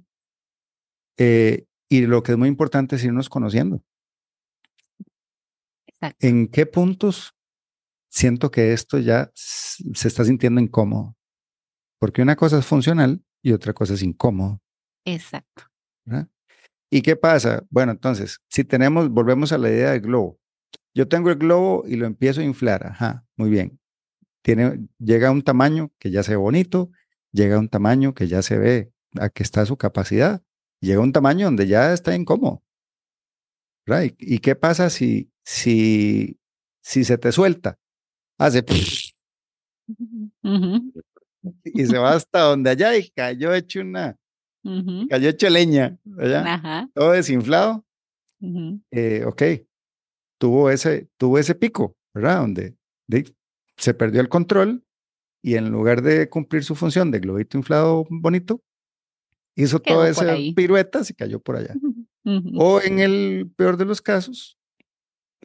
eh, 1.17 1.65
y 1.87 2.07
lo 2.07 2.23
que 2.23 2.31
es 2.31 2.37
muy 2.39 2.47
importante 2.47 2.95
es 2.95 3.03
irnos 3.03 3.29
conociendo. 3.29 3.83
¿En 6.19 6.47
qué 6.47 6.65
puntos 6.65 7.35
siento 8.09 8.49
que 8.49 8.73
esto 8.73 8.97
ya 8.97 9.31
se 9.35 10.07
está 10.07 10.25
sintiendo 10.25 10.59
incómodo? 10.59 11.15
Porque 12.01 12.23
una 12.23 12.35
cosa 12.35 12.57
es 12.57 12.65
funcional 12.65 13.23
y 13.43 13.51
otra 13.51 13.73
cosa 13.73 13.93
es 13.93 14.01
incómodo. 14.01 14.59
Exacto. 15.05 15.65
¿Y 16.89 17.03
qué 17.03 17.15
pasa? 17.15 17.63
Bueno, 17.69 17.91
entonces, 17.91 18.39
si 18.49 18.63
tenemos, 18.63 19.09
volvemos 19.09 19.51
a 19.51 19.59
la 19.59 19.69
idea 19.69 19.91
del 19.91 20.01
globo. 20.01 20.39
Yo 20.95 21.07
tengo 21.07 21.29
el 21.29 21.35
globo 21.35 21.83
y 21.85 21.97
lo 21.97 22.07
empiezo 22.07 22.41
a 22.41 22.43
inflar. 22.43 22.87
Ajá, 22.87 23.23
muy 23.37 23.51
bien. 23.51 23.79
Tiene, 24.41 24.87
llega 24.97 25.27
a 25.27 25.31
un 25.31 25.43
tamaño 25.43 25.91
que 25.99 26.09
ya 26.09 26.23
se 26.23 26.31
ve 26.31 26.37
bonito, 26.37 26.89
llega 27.31 27.57
a 27.57 27.59
un 27.59 27.69
tamaño 27.69 28.15
que 28.15 28.27
ya 28.27 28.41
se 28.41 28.57
ve 28.57 28.91
a 29.19 29.29
que 29.29 29.43
está 29.43 29.63
su 29.67 29.77
capacidad, 29.77 30.41
llega 30.79 31.01
a 31.01 31.03
un 31.03 31.13
tamaño 31.13 31.45
donde 31.45 31.67
ya 31.67 31.93
está 31.93 32.15
incómodo. 32.15 32.63
Right. 33.85 34.15
¿Y 34.17 34.39
qué 34.39 34.55
pasa 34.55 34.89
si, 34.89 35.31
si, 35.45 36.39
si 36.81 37.03
se 37.03 37.19
te 37.19 37.31
suelta? 37.31 37.77
Hace 38.39 38.65
y 41.63 41.85
se 41.85 41.97
va 41.97 42.13
hasta 42.13 42.41
donde 42.41 42.69
allá 42.69 42.97
y 42.97 43.09
cayó 43.09 43.53
hecho 43.53 43.81
una, 43.81 44.17
cayó 45.09 45.29
hecho 45.29 45.49
leña, 45.49 45.97
¿verdad? 46.03 46.87
Todo 46.93 47.11
desinflado. 47.11 47.85
Eh, 48.91 49.23
ok, 49.25 49.43
tuvo 50.39 50.69
ese, 50.69 51.09
tuvo 51.17 51.37
ese 51.37 51.55
pico, 51.55 51.95
¿verdad? 52.13 52.41
Donde 52.41 52.75
se 53.77 53.93
perdió 53.93 54.21
el 54.21 54.29
control 54.29 54.83
y 55.43 55.55
en 55.55 55.69
lugar 55.71 56.01
de 56.01 56.29
cumplir 56.29 56.63
su 56.63 56.75
función 56.75 57.11
de 57.11 57.19
globito 57.19 57.57
inflado 57.57 58.05
bonito, 58.09 58.61
hizo 59.55 59.79
toda 59.79 60.09
esa 60.09 60.35
pirueta 60.55 61.01
y 61.07 61.13
cayó 61.13 61.39
por 61.39 61.57
allá. 61.57 61.75
O 62.55 62.79
en 62.81 62.99
el 62.99 63.51
peor 63.55 63.77
de 63.77 63.85
los 63.85 64.01
casos, 64.01 64.57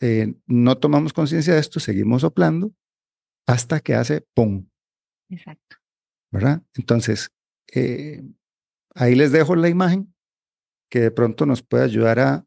eh, 0.01 0.35
no 0.47 0.77
tomamos 0.77 1.13
conciencia 1.15 1.55
de 1.55 1.61
esto, 1.61 1.81
seguimos 1.81 2.21
soplando 2.21 2.73
hasta 3.47 3.81
que 3.81 3.95
hace 3.95 4.27
¡pum! 4.35 4.67
Exacto. 5.31 5.77
¿Verdad? 6.37 6.63
Entonces, 6.75 7.31
eh, 7.75 8.23
ahí 8.95 9.15
les 9.15 9.33
dejo 9.33 9.57
la 9.57 9.69
imagen 9.69 10.15
que 10.91 11.01
de 11.01 11.11
pronto 11.11 11.47
nos 11.47 11.63
puede 11.63 11.85
ayudar 11.85 12.19
a, 12.19 12.43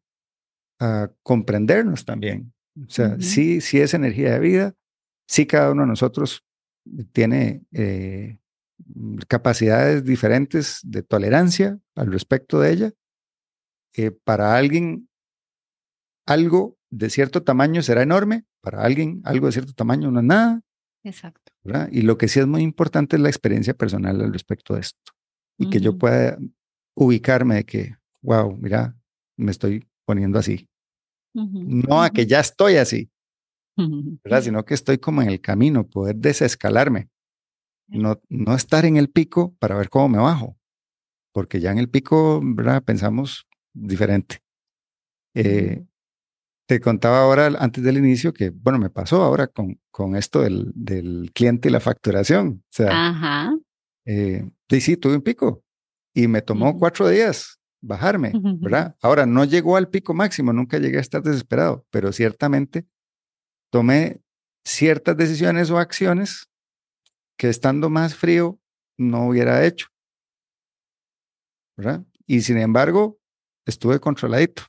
comprendernos 1.24 2.06
también. 2.06 2.54
O 2.88 2.90
sea, 2.90 3.18
sí, 3.20 3.60
sí 3.60 3.82
es 3.82 3.94
energía 3.94 4.32
de 4.32 4.40
vida, 4.40 4.76
sí 5.28 5.46
cada 5.46 5.72
uno 5.72 5.82
de 5.82 5.90
nosotros 5.90 6.46
tiene 7.12 7.64
eh, 7.74 8.40
capacidades 9.28 10.06
diferentes 10.06 10.80
de 10.84 11.04
tolerancia 11.04 11.78
al 11.96 12.14
respecto 12.14 12.62
de 12.62 12.72
ella. 12.72 12.94
Eh, 13.98 14.12
para 14.12 14.56
alguien, 14.56 15.10
algo 16.26 16.78
de 16.90 17.10
cierto 17.10 17.44
tamaño 17.44 17.82
será 17.82 18.02
enorme, 18.02 18.46
para 18.62 18.84
alguien, 18.84 19.22
algo 19.26 19.48
de 19.48 19.52
cierto 19.52 19.74
tamaño 19.74 20.12
no 20.12 20.20
es 20.22 20.26
nada. 20.26 20.62
Exacto. 21.04 21.49
Y 21.92 22.02
lo 22.02 22.18
que 22.18 22.28
sí 22.28 22.40
es 22.40 22.48
muy 22.48 22.62
importante 22.62 23.16
es 23.16 23.22
la 23.22 23.30
experiencia 23.30 23.74
personal 23.74 24.22
al 24.22 24.34
respecto 24.34 24.76
de 24.76 24.82
esto. 24.82 25.12
Y 25.58 25.70
que 25.70 25.80
yo 25.80 25.98
pueda 25.98 26.38
ubicarme 26.96 27.56
de 27.56 27.66
que, 27.66 27.96
wow, 28.22 28.58
mira, 28.58 28.96
me 29.38 29.52
estoy 29.52 29.86
poniendo 30.06 30.40
así. 30.40 30.68
No 31.34 32.02
a 32.02 32.10
que 32.10 32.26
ya 32.26 32.40
estoy 32.40 32.78
así, 32.78 33.10
¿verdad? 34.24 34.42
Sino 34.42 34.66
que 34.66 34.74
estoy 34.74 34.98
como 34.98 35.22
en 35.22 35.30
el 35.30 35.42
camino, 35.42 35.88
poder 35.88 36.16
desescalarme. 36.16 37.10
No, 37.88 38.22
no 38.30 38.56
estar 38.56 38.86
en 38.86 38.98
el 38.98 39.10
pico 39.10 39.56
para 39.60 39.76
ver 39.76 39.90
cómo 39.90 40.10
me 40.10 40.18
bajo, 40.20 40.58
porque 41.34 41.60
ya 41.60 41.72
en 41.72 41.80
el 41.80 41.90
pico, 41.90 42.40
¿verdad? 42.44 42.84
Pensamos 42.84 43.48
diferente. 43.74 44.40
Eh, 45.34 45.86
te 46.70 46.80
contaba 46.80 47.24
ahora, 47.24 47.48
antes 47.58 47.84
del 47.84 47.98
inicio, 47.98 48.32
que, 48.32 48.52
bueno, 48.52 48.78
me 48.78 48.92
pasó 48.92 49.24
ahora 49.24 49.48
con, 49.48 49.82
con 49.90 50.16
esto 50.16 50.42
del, 50.42 50.72
del 50.76 51.32
cliente 51.34 51.68
y 51.68 51.72
la 51.72 51.80
facturación. 51.80 52.64
O 52.64 52.70
sea, 52.70 53.10
Ajá. 53.10 53.58
Eh, 54.06 54.48
sí, 54.80 54.96
tuve 54.96 55.16
un 55.16 55.24
pico 55.24 55.64
y 56.14 56.28
me 56.28 56.44
tomó 56.44 56.78
cuatro 56.78 57.08
días 57.08 57.60
bajarme, 57.82 58.34
¿verdad? 58.60 58.96
Ahora, 59.02 59.26
no 59.26 59.46
llegó 59.46 59.78
al 59.78 59.90
pico 59.90 60.14
máximo, 60.14 60.54
nunca 60.54 60.78
llegué 60.78 61.00
a 61.00 61.02
estar 61.02 61.24
desesperado, 61.24 61.88
pero 61.90 62.12
ciertamente 62.12 62.86
tomé 63.72 64.22
ciertas 64.64 65.18
decisiones 65.18 65.72
o 65.72 65.80
acciones 65.80 66.52
que 67.36 67.50
estando 67.50 67.90
más 67.90 68.14
frío 68.14 68.60
no 68.96 69.28
hubiera 69.28 69.66
hecho, 69.66 69.88
¿verdad? 71.76 72.06
Y 72.28 72.42
sin 72.42 72.60
embargo, 72.60 73.18
estuve 73.66 74.00
controladito. 74.00 74.66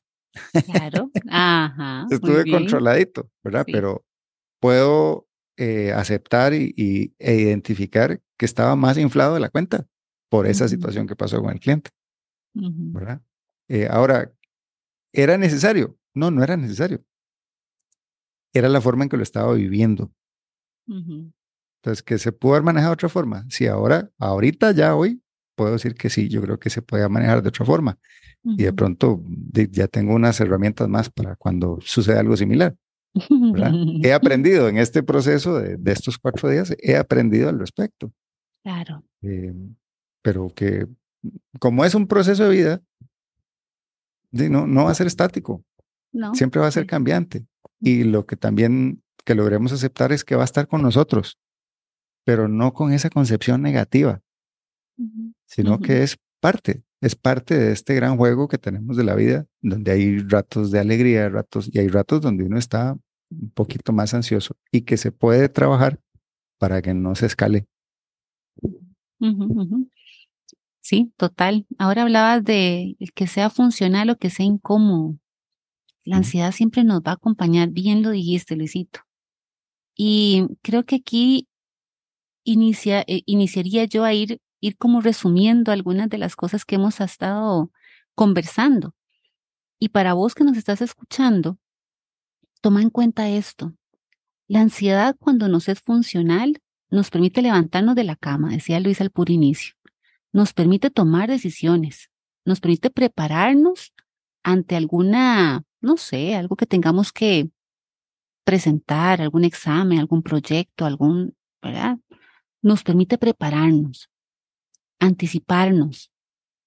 Claro, 0.65 1.11
ajá. 1.29 2.07
Estuve 2.11 2.51
controladito, 2.51 3.31
¿verdad? 3.43 3.67
Pero 3.71 4.05
puedo 4.61 5.27
eh, 5.57 5.93
aceptar 5.93 6.55
y, 6.55 7.15
e 7.19 7.35
identificar 7.35 8.21
que 8.39 8.47
estaba 8.47 8.77
más 8.77 8.99
inflado 8.99 9.35
de 9.35 9.41
la 9.41 9.51
cuenta 9.51 9.87
por 10.29 10.47
esa 10.47 10.69
situación 10.69 11.07
que 11.07 11.17
pasó 11.17 11.41
con 11.43 11.53
el 11.53 11.61
cliente, 11.61 11.91
¿verdad? 12.55 13.21
Eh, 13.69 13.89
ahora, 13.91 14.33
¿era 15.13 15.37
necesario? 15.37 15.99
No, 16.15 16.31
no 16.31 16.43
era 16.43 16.57
necesario. 16.57 17.05
Era 18.53 18.69
la 18.69 18.81
forma 18.81 19.05
en 19.05 19.11
que 19.11 19.17
lo 19.17 19.23
estaba 19.23 19.53
viviendo. 19.55 20.13
Entonces, 20.87 22.03
que 22.03 22.19
se 22.19 22.33
pudo 22.33 22.55
haber 22.55 22.65
manejado 22.65 22.91
de 22.91 22.95
otra 22.95 23.09
forma. 23.09 23.47
Si 23.49 23.67
ahora, 23.67 24.11
ahorita, 24.19 24.73
ya 24.73 24.95
hoy, 24.95 25.23
puedo 25.61 25.73
decir 25.73 25.95
que 25.95 26.09
sí, 26.09 26.31
yo 26.31 26.41
creo 26.41 26.59
que 26.59 26.71
se 26.71 26.81
puede 26.81 27.07
manejar 27.07 27.43
de 27.43 27.51
otra 27.51 27.67
forma 27.67 27.99
y 28.43 28.63
de 28.63 28.73
pronto 28.73 29.23
ya 29.71 29.89
tengo 29.89 30.15
unas 30.15 30.41
herramientas 30.41 30.89
más 30.89 31.11
para 31.11 31.37
cuando 31.37 31.79
sucede 31.83 32.19
algo 32.19 32.35
similar. 32.35 32.75
he 34.03 34.13
aprendido 34.15 34.71
en 34.71 34.79
este 34.79 35.03
proceso 35.03 35.61
de, 35.61 35.79
estos 35.93 36.17
cuatro 36.17 36.49
días, 36.49 36.75
he 36.79 36.97
aprendido 36.97 37.51
al 37.51 37.59
respecto. 37.59 38.11
Claro. 38.63 39.05
Eh, 39.21 39.53
pero 40.23 40.51
que 40.57 40.87
como 41.59 41.85
es 41.85 41.95
un 41.95 42.07
proceso 42.07 42.45
de 42.45 42.57
vida, 42.57 42.83
no, 44.31 44.67
no 44.67 44.85
va 44.85 44.93
a 44.93 44.95
ser 44.95 45.09
estático. 45.09 45.63
No. 46.11 46.35
Siempre 46.35 46.63
va 46.63 46.69
a 46.69 46.73
ser 46.73 46.87
cambiante. 46.87 47.45
Y 47.81 48.05
lo 48.05 48.25
que 48.25 48.37
también 48.37 49.03
que 49.27 49.35
logremos 49.35 49.73
aceptar 49.73 50.11
es 50.11 50.25
que 50.25 50.37
va 50.37 50.43
a 50.43 50.47
estar 50.47 50.69
con 50.69 50.81
nosotros, 50.81 51.39
pero 52.25 52.49
no 52.49 52.73
con 52.73 52.95
esa 52.95 53.11
concepción 53.11 53.61
negativa, 53.61 54.23
sino 55.47 55.79
que 55.79 56.03
es 56.03 56.17
parte 56.41 56.85
es 57.01 57.17
parte 57.17 57.57
de 57.57 57.73
este 57.73 57.95
gran 57.95 58.17
juego 58.17 58.49
que 58.49 58.59
tenemos 58.59 58.97
de 58.97 59.05
la 59.05 59.15
vida, 59.15 59.47
donde 59.63 59.93
hay 59.93 60.19
ratos 60.19 60.71
de 60.71 60.81
alegría, 60.81 61.29
ratos 61.29 61.71
y 61.73 61.79
hay 61.79 61.89
ratos 61.89 62.21
donde 62.21 62.45
uno 62.45 62.59
está 62.59 62.97
un 63.31 63.51
poquito 63.51 63.93
más 63.93 64.13
ansioso 64.13 64.57
y 64.71 64.83
que 64.83 64.97
se 64.97 65.13
puede 65.13 65.49
trabajar 65.49 65.99
para 66.59 66.83
que 66.83 66.93
no 66.93 67.15
se 67.15 67.27
escale. 67.27 67.67
Sí, 70.81 71.13
total. 71.17 71.67
Ahora 71.79 72.03
hablabas 72.03 72.45
de 72.45 72.97
que 73.15 73.27
sea 73.27 73.49
funcional 73.49 74.11
o 74.11 74.17
que 74.17 74.29
sea 74.29 74.45
incómodo. 74.45 75.19
La 76.05 76.17
ansiedad 76.17 76.53
siempre 76.53 76.85
nos 76.85 77.01
va 77.01 77.13
a 77.13 77.15
acompañar, 77.15 77.71
bien 77.71 78.03
lo 78.03 78.11
dijiste, 78.11 78.57
Luisito. 78.57 79.01
Y 79.95 80.47
creo 80.63 80.85
que 80.85 80.97
aquí 80.97 81.49
inicia, 82.45 83.03
eh, 83.03 83.23
iniciaría 83.27 83.85
yo 83.85 84.05
a 84.05 84.13
ir 84.13 84.41
ir 84.61 84.77
como 84.77 85.01
resumiendo 85.01 85.73
algunas 85.73 86.09
de 86.09 86.19
las 86.19 86.37
cosas 86.37 86.65
que 86.65 86.77
hemos 86.77 87.01
estado 87.01 87.73
conversando. 88.15 88.95
Y 89.79 89.89
para 89.89 90.13
vos 90.13 90.35
que 90.35 90.45
nos 90.45 90.57
estás 90.57 90.83
escuchando, 90.83 91.59
toma 92.61 92.83
en 92.83 92.91
cuenta 92.91 93.29
esto. 93.29 93.75
La 94.47 94.61
ansiedad 94.61 95.17
cuando 95.19 95.49
nos 95.49 95.69
es 95.69 95.81
funcional 95.81 96.61
nos 96.91 97.11
permite 97.11 97.41
levantarnos 97.41 97.95
de 97.95 98.05
la 98.05 98.17
cama, 98.17 98.51
decía 98.51 98.81
Luis 98.81 99.01
al 99.01 99.11
puro 99.11 99.33
inicio. 99.33 99.75
Nos 100.33 100.53
permite 100.53 100.91
tomar 100.91 101.31
decisiones, 101.31 102.11
nos 102.45 102.61
permite 102.61 102.91
prepararnos 102.91 103.95
ante 104.43 104.77
alguna, 104.77 105.63
no 105.81 105.97
sé, 105.97 106.35
algo 106.35 106.57
que 106.57 106.67
tengamos 106.67 107.13
que 107.13 107.51
presentar, 108.45 109.23
algún 109.23 109.45
examen, 109.45 109.99
algún 109.99 110.23
proyecto, 110.23 110.85
algún, 110.85 111.37
¿verdad? 111.63 111.99
Nos 112.63 112.83
permite 112.83 113.19
prepararnos 113.19 114.11
anticiparnos 115.01 116.13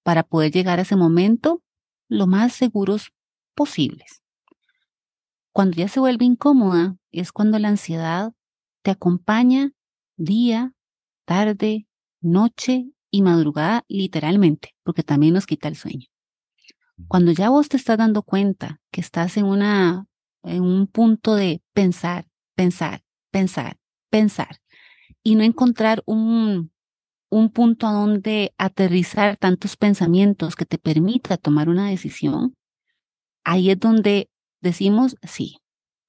para 0.02 0.22
poder 0.22 0.52
llegar 0.52 0.78
a 0.78 0.82
ese 0.82 0.96
momento 0.96 1.62
lo 2.08 2.26
más 2.26 2.52
seguros 2.52 3.12
posibles. 3.54 4.22
Cuando 5.52 5.76
ya 5.76 5.88
se 5.88 6.00
vuelve 6.00 6.24
incómoda 6.24 6.96
es 7.12 7.32
cuando 7.32 7.58
la 7.58 7.68
ansiedad 7.68 8.32
te 8.82 8.90
acompaña 8.90 9.72
día, 10.16 10.74
tarde, 11.24 11.86
noche 12.20 12.90
y 13.10 13.22
madrugada 13.22 13.84
literalmente, 13.88 14.74
porque 14.82 15.02
también 15.02 15.34
nos 15.34 15.46
quita 15.46 15.68
el 15.68 15.76
sueño. 15.76 16.06
Cuando 17.08 17.32
ya 17.32 17.48
vos 17.48 17.68
te 17.68 17.76
estás 17.76 17.98
dando 17.98 18.22
cuenta 18.22 18.80
que 18.90 19.00
estás 19.00 19.36
en 19.36 19.46
una 19.46 20.06
en 20.42 20.62
un 20.62 20.86
punto 20.86 21.34
de 21.34 21.62
pensar, 21.72 22.26
pensar, 22.54 23.02
pensar, 23.30 23.78
pensar 24.10 24.60
y 25.22 25.36
no 25.36 25.42
encontrar 25.42 26.02
un 26.04 26.73
un 27.34 27.50
punto 27.50 27.88
a 27.88 27.92
donde 27.92 28.54
aterrizar 28.58 29.36
tantos 29.36 29.76
pensamientos 29.76 30.54
que 30.54 30.66
te 30.66 30.78
permita 30.78 31.36
tomar 31.36 31.68
una 31.68 31.88
decisión, 31.90 32.54
ahí 33.42 33.70
es 33.70 33.80
donde 33.80 34.30
decimos, 34.60 35.16
sí, 35.24 35.56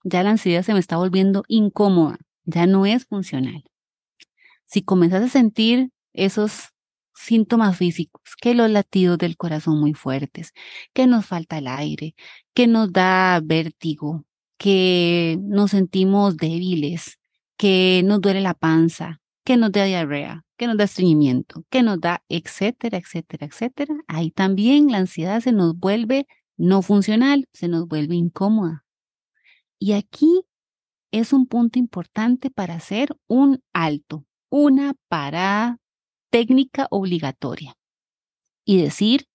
ya 0.04 0.22
la 0.22 0.30
ansiedad 0.30 0.62
se 0.62 0.74
me 0.74 0.80
está 0.80 0.98
volviendo 0.98 1.44
incómoda, 1.48 2.20
ya 2.44 2.68
no 2.68 2.86
es 2.86 3.06
funcional. 3.06 3.64
Si 4.68 4.84
comenzas 4.84 5.24
a 5.24 5.30
sentir 5.30 5.90
esos 6.14 6.70
síntomas 7.16 7.76
físicos, 7.76 8.22
que 8.40 8.54
los 8.54 8.70
latidos 8.70 9.18
del 9.18 9.36
corazón 9.36 9.80
muy 9.80 9.96
fuertes, 9.96 10.54
que 10.94 11.08
nos 11.08 11.26
falta 11.26 11.58
el 11.58 11.68
aire, 11.68 12.14
que 12.54 12.68
nos 12.68 12.94
da 12.94 13.42
vértigo, 13.44 14.26
que 14.60 15.40
nos 15.42 15.72
sentimos 15.72 16.38
débiles, 16.38 17.18
que 17.58 18.04
nos 18.06 18.22
duele 18.22 18.42
la 18.42 18.54
panza, 18.54 19.22
que 19.44 19.58
nos 19.58 19.72
da 19.72 19.86
diarrea, 19.86 20.45
que 20.58 20.68
nos 20.68 20.78
da 20.78 20.86
estreñimiento, 20.86 21.64
que 21.70 21.84
nos 21.84 22.00
da, 22.00 22.24
etcétera, 22.30 22.98
etcétera, 22.98 23.46
etcétera. 23.46 23.96
Ahí 24.08 24.32
también 24.32 24.92
la 24.92 25.00
ansiedad 25.00 25.40
se 25.42 25.52
nos 25.52 25.78
vuelve 25.78 26.28
no 26.58 26.82
funcional, 26.82 27.48
se 27.54 27.68
nos 27.68 27.88
vuelve 27.88 28.16
incómoda. 28.16 28.86
Y 29.80 29.94
aquí 29.94 30.44
es 31.12 31.34
un 31.34 31.48
punto 31.48 31.80
importante 31.80 32.50
para 32.50 32.76
hacer 32.76 33.16
un 33.28 33.62
alto, 33.74 34.26
una 34.50 34.96
parada 35.08 35.80
técnica 36.30 36.88
obligatoria 36.90 37.76
y 38.66 38.82
decir, 38.82 39.28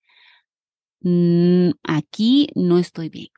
mm, 1.01 1.71
aquí 1.85 2.49
no 2.55 2.79
estoy 2.79 3.09
bien. 3.09 3.29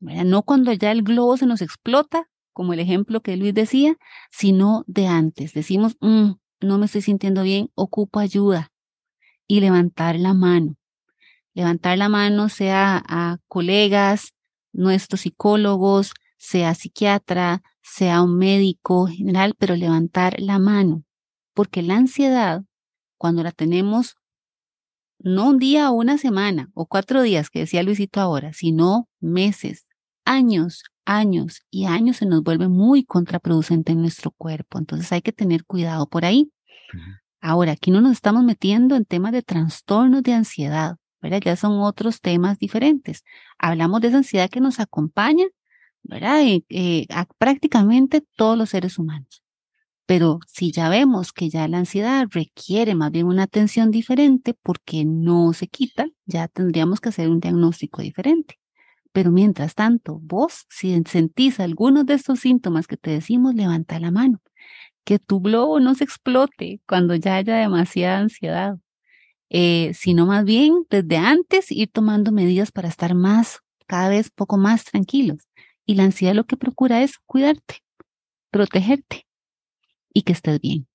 No 0.00 0.42
cuando 0.42 0.72
ya 0.72 0.92
el 0.92 1.02
globo 1.02 1.36
se 1.36 1.46
nos 1.46 1.60
explota, 1.60 2.28
como 2.52 2.72
el 2.72 2.80
ejemplo 2.80 3.20
que 3.20 3.36
Luis 3.36 3.54
decía, 3.54 3.96
sino 4.30 4.84
de 4.86 5.06
antes. 5.06 5.52
Decimos, 5.54 5.96
mm, 6.00 6.32
no 6.60 6.78
me 6.78 6.86
estoy 6.86 7.02
sintiendo 7.02 7.42
bien, 7.42 7.70
ocupo 7.74 8.20
ayuda. 8.20 8.70
Y 9.46 9.60
levantar 9.60 10.16
la 10.16 10.34
mano. 10.34 10.76
Levantar 11.54 11.98
la 11.98 12.08
mano 12.08 12.48
sea 12.48 13.02
a 13.08 13.38
colegas, 13.48 14.34
nuestros 14.72 15.22
psicólogos, 15.22 16.12
sea 16.36 16.74
psiquiatra, 16.74 17.62
sea 17.82 18.22
un 18.22 18.36
médico 18.36 19.06
general, 19.06 19.54
pero 19.58 19.74
levantar 19.74 20.40
la 20.40 20.58
mano. 20.58 21.04
Porque 21.54 21.82
la 21.82 21.96
ansiedad, 21.96 22.62
cuando 23.16 23.42
la 23.42 23.52
tenemos 23.52 24.16
no 25.18 25.48
un 25.48 25.58
día 25.58 25.90
o 25.90 25.94
una 25.94 26.16
semana 26.16 26.70
o 26.74 26.86
cuatro 26.86 27.22
días, 27.22 27.50
que 27.50 27.60
decía 27.60 27.82
Luisito 27.82 28.20
ahora, 28.20 28.52
sino 28.52 29.08
meses, 29.20 29.86
años, 30.24 30.84
años 31.08 31.62
y 31.70 31.86
años 31.86 32.18
se 32.18 32.26
nos 32.26 32.42
vuelve 32.42 32.68
muy 32.68 33.02
contraproducente 33.02 33.92
en 33.92 34.02
nuestro 34.02 34.30
cuerpo. 34.30 34.78
Entonces 34.78 35.10
hay 35.10 35.22
que 35.22 35.32
tener 35.32 35.64
cuidado 35.64 36.06
por 36.06 36.26
ahí. 36.26 36.52
Ahora, 37.40 37.72
aquí 37.72 37.90
no 37.90 38.00
nos 38.02 38.12
estamos 38.12 38.44
metiendo 38.44 38.94
en 38.94 39.06
temas 39.06 39.32
de 39.32 39.42
trastornos 39.42 40.22
de 40.22 40.34
ansiedad, 40.34 40.96
¿verdad? 41.22 41.40
Ya 41.42 41.56
son 41.56 41.80
otros 41.80 42.20
temas 42.20 42.58
diferentes. 42.58 43.24
Hablamos 43.58 44.02
de 44.02 44.08
esa 44.08 44.18
ansiedad 44.18 44.50
que 44.50 44.60
nos 44.60 44.80
acompaña, 44.80 45.46
¿verdad? 46.02 46.42
Eh, 46.44 47.06
a 47.08 47.26
prácticamente 47.38 48.22
todos 48.36 48.58
los 48.58 48.70
seres 48.70 48.98
humanos. 48.98 49.42
Pero 50.06 50.40
si 50.46 50.72
ya 50.72 50.88
vemos 50.90 51.32
que 51.32 51.48
ya 51.48 51.68
la 51.68 51.78
ansiedad 51.78 52.26
requiere 52.30 52.94
más 52.94 53.12
bien 53.12 53.26
una 53.26 53.44
atención 53.44 53.90
diferente 53.90 54.54
porque 54.62 55.04
no 55.06 55.54
se 55.54 55.68
quita, 55.68 56.06
ya 56.26 56.48
tendríamos 56.48 57.00
que 57.00 57.10
hacer 57.10 57.30
un 57.30 57.40
diagnóstico 57.40 58.02
diferente. 58.02 58.58
Pero 59.12 59.30
mientras 59.32 59.74
tanto, 59.74 60.20
vos, 60.22 60.66
si 60.68 61.02
sentís 61.06 61.60
algunos 61.60 62.06
de 62.06 62.14
estos 62.14 62.40
síntomas 62.40 62.86
que 62.86 62.96
te 62.96 63.10
decimos, 63.10 63.54
levanta 63.54 63.98
la 64.00 64.10
mano. 64.10 64.40
Que 65.04 65.18
tu 65.18 65.40
globo 65.40 65.80
no 65.80 65.94
se 65.94 66.04
explote 66.04 66.80
cuando 66.88 67.14
ya 67.16 67.36
haya 67.36 67.56
demasiada 67.56 68.18
ansiedad, 68.18 68.78
eh, 69.50 69.92
sino 69.94 70.26
más 70.26 70.44
bien 70.44 70.86
desde 70.90 71.16
antes 71.18 71.72
ir 71.72 71.90
tomando 71.92 72.32
medidas 72.32 72.72
para 72.72 72.88
estar 72.88 73.14
más, 73.14 73.60
cada 73.86 74.08
vez 74.10 74.30
poco 74.30 74.58
más 74.58 74.84
tranquilos. 74.84 75.48
Y 75.86 75.94
la 75.96 76.04
ansiedad 76.04 76.34
lo 76.34 76.44
que 76.46 76.56
procura 76.56 77.02
es 77.02 77.18
cuidarte, 77.26 77.76
protegerte 78.50 79.26
y 80.14 80.22
que 80.22 80.32
estés 80.34 80.60
bien. 80.60 80.88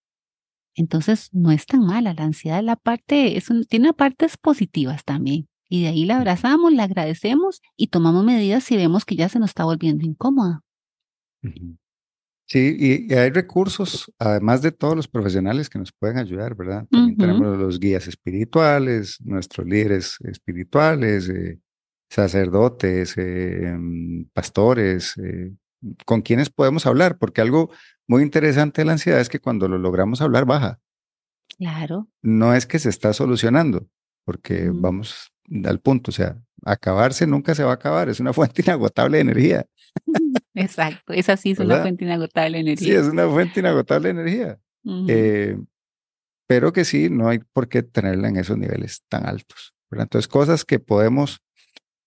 Entonces, 0.76 1.30
no 1.34 1.52
es 1.52 1.66
tan 1.66 1.82
mala. 1.86 2.14
La 2.14 2.24
ansiedad 2.26 2.64
la 2.64 2.76
parte, 2.76 3.38
es 3.38 3.48
tiene 3.70 3.94
partes 3.94 4.38
positivas 4.38 5.04
también. 5.06 5.48
Y 5.74 5.82
de 5.82 5.88
ahí 5.88 6.06
la 6.06 6.18
abrazamos, 6.18 6.72
la 6.72 6.84
agradecemos 6.84 7.64
y 7.76 7.88
tomamos 7.88 8.24
medidas 8.24 8.64
si 8.64 8.78
vemos 8.78 9.06
que 9.06 9.16
ya 9.16 9.28
se 9.28 9.40
nos 9.40 9.50
está 9.50 9.66
volviendo 9.66 10.06
incómoda. 10.06 10.62
Sí, 12.46 13.08
y, 13.10 13.12
hay 13.16 13.32
recursos, 13.32 14.14
además 14.20 14.62
de 14.62 14.72
todos 14.72 14.96
los 14.96 15.08
profesionales 15.08 15.72
que 15.72 15.80
nos 15.80 15.92
pueden 15.92 16.20
ayudar, 16.20 16.54
¿verdad? 16.54 16.86
También 16.92 17.18
tenemos 17.18 17.58
los 17.58 17.80
guías 17.80 18.08
espirituales, 18.08 19.18
nuestros 19.22 19.66
líderes 19.66 20.20
espirituales, 20.22 21.28
eh, 21.30 21.60
sacerdotes, 22.08 23.16
eh, 23.18 23.76
mm, 23.76 24.26
pastores, 24.32 25.18
eh, 25.18 25.54
con 26.06 26.22
quienes 26.22 26.52
podemos 26.52 26.86
hablar, 26.86 27.18
porque 27.18 27.42
algo 27.42 27.72
muy 28.08 28.22
interesante 28.22 28.82
de 28.82 28.86
la 28.86 28.92
ansiedad 28.92 29.20
es 29.20 29.28
que 29.28 29.40
cuando 29.40 29.68
lo 29.68 29.80
logramos 29.80 30.22
hablar 30.22 30.46
baja. 30.46 30.80
Claro. 31.58 32.10
No 32.22 32.54
es 32.54 32.68
que 32.68 32.78
se 32.78 32.90
está 32.90 33.12
solucionando, 33.14 33.88
porque 34.24 34.70
vamos 34.72 35.33
al 35.66 35.80
punto, 35.80 36.12
o 36.12 36.14
sea, 36.14 36.38
acabarse 36.66 37.28
nunca 37.28 37.54
se 37.56 37.64
va 37.64 37.72
a 37.72 37.76
acabar, 37.76 38.10
es 38.10 38.20
una 38.20 38.34
fuente 38.34 38.62
inagotable 38.62 39.18
de 39.18 39.22
energía. 39.22 39.66
Exacto, 40.56 41.14
esa 41.14 41.38
sí 41.38 41.52
es 41.52 41.60
una 41.60 41.82
fuente 41.82 42.06
inagotable 42.06 42.58
de 42.58 42.62
energía. 42.62 42.88
Sí, 42.88 42.94
es 42.94 43.08
una 43.08 43.28
fuente 43.28 43.60
inagotable 43.60 44.14
de 44.14 44.22
energía. 44.22 44.60
Eh, 45.08 45.58
pero 46.48 46.74
que 46.74 46.84
sí, 46.84 47.10
no 47.10 47.30
hay 47.30 47.40
por 47.40 47.70
qué 47.70 47.84
tenerla 47.84 48.28
en 48.28 48.38
esos 48.38 48.58
niveles 48.58 49.04
tan 49.08 49.26
altos. 49.26 49.74
Entonces, 49.92 50.28
cosas 50.28 50.66
que 50.66 50.80
podemos 50.80 51.42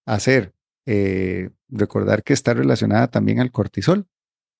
hacer, 0.07 0.53
eh, 0.87 1.51
recordar 1.69 2.23
que 2.23 2.33
está 2.33 2.55
relacionada 2.55 3.09
también 3.09 3.41
al 3.41 3.51
cortisol, 3.51 4.07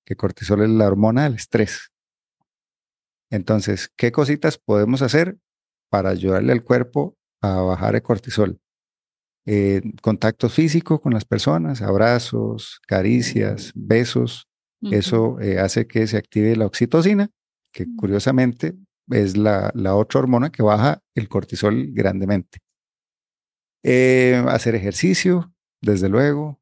que 0.05 0.17
cortisol 0.17 0.63
es 0.63 0.71
la 0.71 0.87
hormona 0.87 1.25
del 1.25 1.35
estrés. 1.35 1.93
Entonces, 3.31 3.93
¿qué 3.97 4.13
cositas 4.13 4.59
podemos 4.59 5.03
hacer 5.03 5.39
para 5.91 6.11
ayudarle 6.11 6.53
al 6.53 6.63
cuerpo 6.63 7.17
a 7.43 7.61
bajar 7.61 7.97
el 7.97 8.03
cortisol? 8.03 8.61
Eh, 9.49 9.81
contacto 10.03 10.49
físico 10.49 11.01
con 11.01 11.15
las 11.15 11.25
personas, 11.25 11.81
abrazos, 11.81 12.81
caricias, 12.87 13.73
besos. 13.77 14.49
Eso 14.91 15.41
eh, 15.41 15.59
hace 15.59 15.87
que 15.87 16.07
se 16.07 16.17
active 16.17 16.55
la 16.57 16.67
oxitocina, 16.67 17.31
que 17.73 17.87
mm. 17.87 17.97
curiosamente 17.97 18.77
es 19.09 19.37
la, 19.37 19.71
la 19.75 19.95
otra 19.95 20.21
hormona 20.21 20.51
que 20.51 20.63
baja 20.63 21.01
el 21.15 21.29
cortisol 21.29 21.93
grandemente. 21.93 22.59
Eh, 23.85 24.45
hacer 24.49 24.75
ejercicio, 24.75 25.53
desde 25.81 26.09
luego. 26.09 26.61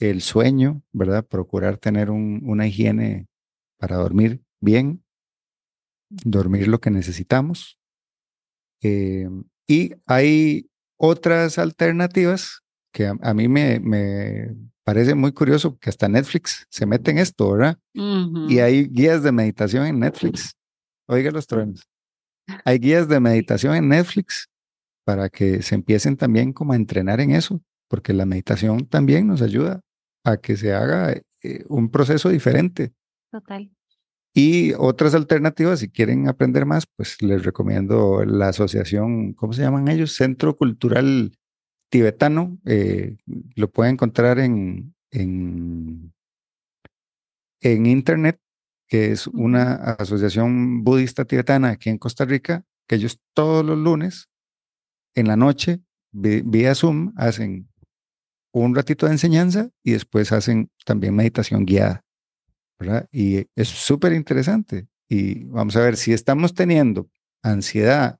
El 0.00 0.22
sueño, 0.22 0.82
¿verdad? 0.92 1.24
Procurar 1.24 1.78
tener 1.78 2.10
una 2.10 2.66
higiene 2.66 3.28
para 3.78 3.96
dormir 3.96 4.42
bien, 4.60 5.04
dormir 6.10 6.68
lo 6.68 6.80
que 6.80 6.90
necesitamos. 6.90 7.78
y 8.82 9.94
hay 10.04 10.68
otras 10.96 11.58
alternativas 11.58 12.60
que 12.92 13.06
a, 13.06 13.34
mí 13.34 13.48
me, 13.48 13.80
me, 13.80 14.54
parece 14.84 15.14
muy 15.14 15.32
curioso 15.32 15.76
que 15.78 15.90
hasta 15.90 16.08
Netflix 16.08 16.66
se 16.70 16.86
mete 16.86 17.10
en 17.10 17.18
esto, 17.18 17.52
¿verdad? 17.52 17.78
Y 17.92 18.58
hay 18.58 18.86
guías 18.86 19.22
de 19.22 19.32
meditación 19.32 19.86
en 19.86 19.98
Netflix. 19.98 20.54
Oiga 21.08 21.30
los 21.30 21.46
truenos. 21.46 21.88
Hay 22.64 22.78
guías 22.78 23.08
de 23.08 23.18
meditación 23.20 23.74
en 23.74 23.88
Netflix 23.88 24.48
para 25.04 25.28
que 25.28 25.62
se 25.62 25.74
empiecen 25.74 26.16
también 26.16 26.52
como 26.52 26.72
a 26.72 26.76
entrenar 26.76 27.20
en 27.20 27.32
eso, 27.32 27.60
porque 27.88 28.12
la 28.12 28.26
meditación 28.26 28.86
también 28.86 29.26
nos 29.26 29.42
ayuda 29.42 29.80
a 30.24 30.36
que 30.36 30.56
se 30.56 30.72
haga 30.72 31.12
eh, 31.12 31.64
un 31.68 31.90
proceso 31.90 32.28
diferente. 32.28 32.92
Total. 33.30 33.70
Y 34.36 34.72
otras 34.78 35.14
alternativas, 35.14 35.78
si 35.78 35.88
quieren 35.88 36.28
aprender 36.28 36.66
más, 36.66 36.86
pues 36.86 37.22
les 37.22 37.44
recomiendo 37.44 38.24
la 38.24 38.48
asociación, 38.48 39.32
¿cómo 39.32 39.52
se 39.52 39.62
llaman 39.62 39.86
ellos? 39.86 40.16
Centro 40.16 40.56
Cultural 40.56 41.38
Tibetano. 41.88 42.58
Eh, 42.64 43.16
lo 43.54 43.70
pueden 43.70 43.92
encontrar 43.92 44.40
en, 44.40 44.92
en, 45.12 46.12
en 47.60 47.86
internet, 47.86 48.40
que 48.88 49.12
es 49.12 49.28
una 49.28 49.74
asociación 49.74 50.82
budista 50.82 51.24
tibetana 51.24 51.70
aquí 51.70 51.90
en 51.90 51.98
Costa 51.98 52.24
Rica, 52.24 52.64
que 52.88 52.96
ellos 52.96 53.20
todos 53.34 53.64
los 53.64 53.78
lunes, 53.78 54.28
en 55.14 55.28
la 55.28 55.36
noche, 55.36 55.80
vía 56.10 56.74
Zoom, 56.74 57.12
hacen 57.16 57.68
un 58.52 58.74
ratito 58.74 59.06
de 59.06 59.12
enseñanza 59.12 59.70
y 59.84 59.92
después 59.92 60.32
hacen 60.32 60.70
también 60.84 61.14
meditación 61.14 61.64
guiada. 61.64 62.03
Y 63.12 63.46
es 63.54 63.68
súper 63.68 64.12
interesante. 64.12 64.88
Y 65.08 65.44
vamos 65.44 65.76
a 65.76 65.80
ver, 65.80 65.96
si 65.96 66.12
estamos 66.12 66.54
teniendo 66.54 67.08
ansiedad 67.42 68.18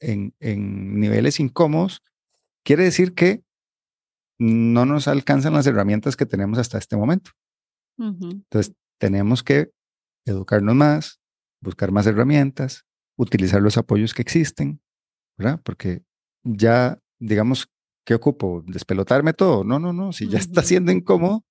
en, 0.00 0.34
niveles 0.40 1.40
incómodos, 1.40 2.02
quiere 2.64 2.84
decir 2.84 3.14
que 3.14 3.42
no 4.38 4.86
nos 4.86 5.08
alcanzan 5.08 5.52
las 5.52 5.66
herramientas 5.66 6.16
que 6.16 6.26
tenemos 6.26 6.58
hasta 6.58 6.78
este 6.78 6.96
momento. 6.96 7.32
Entonces, 7.98 8.74
tenemos 8.98 9.42
que 9.42 9.70
educarnos 10.24 10.74
más, 10.74 11.20
buscar 11.60 11.92
más 11.92 12.06
herramientas, 12.06 12.86
utilizar 13.16 13.60
los 13.60 13.76
apoyos 13.76 14.14
que 14.14 14.22
existen, 14.22 14.80
¿verdad? 15.36 15.60
Porque 15.62 16.02
ya, 16.42 16.98
digamos, 17.18 17.68
¿qué 18.06 18.14
ocupo? 18.14 18.64
¿Despelotarme 18.66 19.34
todo? 19.34 19.64
No, 19.64 19.78
no, 19.78 19.92
no. 19.92 20.12
Si 20.14 20.28
ya 20.28 20.38
está 20.38 20.62
siendo 20.62 20.92
incómodo, 20.92 21.44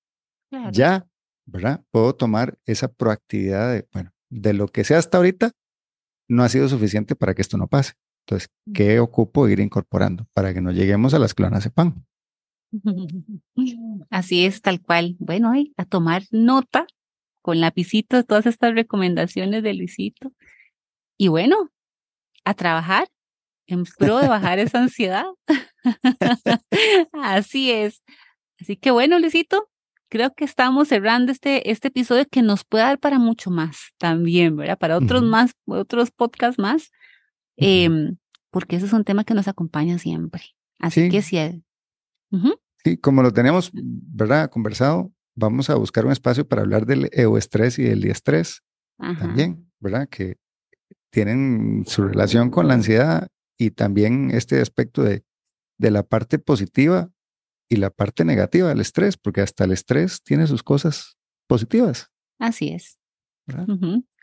ya 0.72 1.06
¿verdad? 1.46 1.84
Puedo 1.90 2.14
tomar 2.14 2.58
esa 2.66 2.88
proactividad 2.88 3.72
de, 3.72 3.88
bueno, 3.92 4.12
de 4.30 4.52
lo 4.52 4.68
que 4.68 4.84
sea 4.84 4.98
hasta 4.98 5.18
ahorita, 5.18 5.52
no 6.28 6.42
ha 6.42 6.48
sido 6.48 6.68
suficiente 6.68 7.16
para 7.16 7.34
que 7.34 7.42
esto 7.42 7.58
no 7.58 7.68
pase. 7.68 7.94
Entonces, 8.24 8.50
¿qué 8.72 9.00
ocupo 9.00 9.48
ir 9.48 9.60
incorporando 9.60 10.26
para 10.32 10.54
que 10.54 10.60
no 10.60 10.70
lleguemos 10.70 11.14
a 11.14 11.18
las 11.18 11.34
pan? 11.34 12.06
Así 14.10 14.44
es, 14.44 14.62
tal 14.62 14.80
cual. 14.80 15.16
Bueno, 15.18 15.52
a 15.76 15.84
tomar 15.84 16.22
nota 16.30 16.86
con 17.42 17.60
lapicito 17.60 18.16
de 18.16 18.24
todas 18.24 18.46
estas 18.46 18.74
recomendaciones 18.74 19.62
de 19.62 19.74
Luisito. 19.74 20.32
Y 21.18 21.28
bueno, 21.28 21.70
a 22.44 22.54
trabajar 22.54 23.08
en 23.66 23.84
pro 23.98 24.18
de 24.18 24.28
bajar 24.28 24.58
esa 24.58 24.78
ansiedad. 24.82 25.24
Así 27.12 27.70
es. 27.70 28.02
Así 28.60 28.76
que 28.76 28.90
bueno, 28.90 29.18
Luisito, 29.18 29.69
creo 30.10 30.34
que 30.34 30.44
estamos 30.44 30.88
cerrando 30.88 31.32
este, 31.32 31.70
este 31.70 31.88
episodio 31.88 32.26
que 32.30 32.42
nos 32.42 32.64
puede 32.64 32.84
dar 32.84 32.98
para 32.98 33.18
mucho 33.18 33.50
más 33.50 33.92
también, 33.96 34.56
¿verdad? 34.56 34.78
Para 34.78 34.98
otros 34.98 35.22
más, 35.22 35.52
otros 35.64 36.10
podcasts 36.10 36.58
más, 36.58 36.90
em, 37.56 38.16
porque 38.50 38.76
ese 38.76 38.86
es 38.86 38.92
un 38.92 39.04
tema 39.04 39.24
que 39.24 39.34
nos 39.34 39.48
acompaña 39.48 39.98
siempre. 39.98 40.42
Así 40.78 41.08
que 41.08 41.22
sí. 41.22 41.64
Sí, 42.84 42.96
como 42.98 43.22
lo 43.22 43.32
tenemos, 43.32 43.70
¿verdad? 43.72 44.50
Conversado, 44.50 45.12
vamos 45.34 45.70
a 45.70 45.76
buscar 45.76 46.04
un 46.04 46.12
espacio 46.12 46.46
para 46.46 46.62
hablar 46.62 46.86
del 46.86 47.08
estrés 47.38 47.78
y 47.78 47.84
del 47.84 48.02
diestrés 48.02 48.62
también, 48.98 49.70
¿verdad? 49.78 50.08
Que 50.08 50.36
tienen 51.10 51.84
su 51.86 52.02
relación 52.02 52.50
con 52.50 52.68
la 52.68 52.74
ansiedad 52.74 53.28
y 53.56 53.70
también 53.70 54.30
este 54.32 54.60
aspecto 54.60 55.02
de, 55.02 55.24
de 55.78 55.90
la 55.90 56.02
parte 56.02 56.38
positiva 56.38 57.10
y 57.70 57.76
la 57.76 57.88
parte 57.88 58.26
negativa 58.26 58.68
del 58.68 58.80
estrés, 58.80 59.16
porque 59.16 59.40
hasta 59.40 59.64
el 59.64 59.72
estrés 59.72 60.22
tiene 60.22 60.46
sus 60.48 60.62
cosas 60.62 61.16
positivas. 61.46 62.10
Así 62.38 62.68
es. 62.68 62.98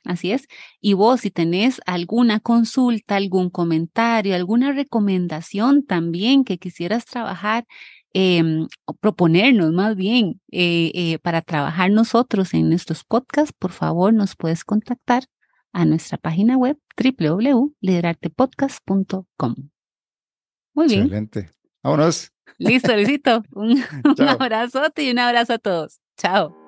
Así 0.03 0.31
es. 0.31 0.47
Y 0.79 0.93
vos, 0.93 1.21
si 1.21 1.31
tenés 1.31 1.81
alguna 1.85 2.39
consulta, 2.39 3.15
algún 3.15 3.49
comentario, 3.49 4.35
alguna 4.35 4.73
recomendación 4.73 5.83
también 5.85 6.43
que 6.43 6.57
quisieras 6.57 7.05
trabajar, 7.05 7.65
em, 8.13 8.67
o 8.85 8.93
proponernos 8.93 9.71
más 9.73 9.95
bien 9.95 10.39
eh, 10.51 10.91
eh, 10.93 11.19
para 11.19 11.41
trabajar 11.41 11.91
nosotros 11.91 12.53
en 12.53 12.69
nuestros 12.69 13.03
podcasts, 13.03 13.53
por 13.57 13.71
favor 13.71 14.13
nos 14.13 14.35
puedes 14.35 14.63
contactar 14.63 15.23
a 15.73 15.85
nuestra 15.85 16.17
página 16.17 16.57
web 16.57 16.77
www.liderartepodcast.com. 16.97 19.55
Muy 20.73 20.87
bien. 20.87 21.01
Excelente. 21.01 21.49
Vámonos. 21.83 22.31
Listo, 22.57 22.93
Luisito. 22.93 23.43
Un, 23.51 23.83
un 24.17 24.27
abrazote 24.27 25.03
y 25.03 25.11
un 25.11 25.19
abrazo 25.19 25.53
a 25.53 25.57
todos. 25.57 25.99
Chao. 26.17 26.66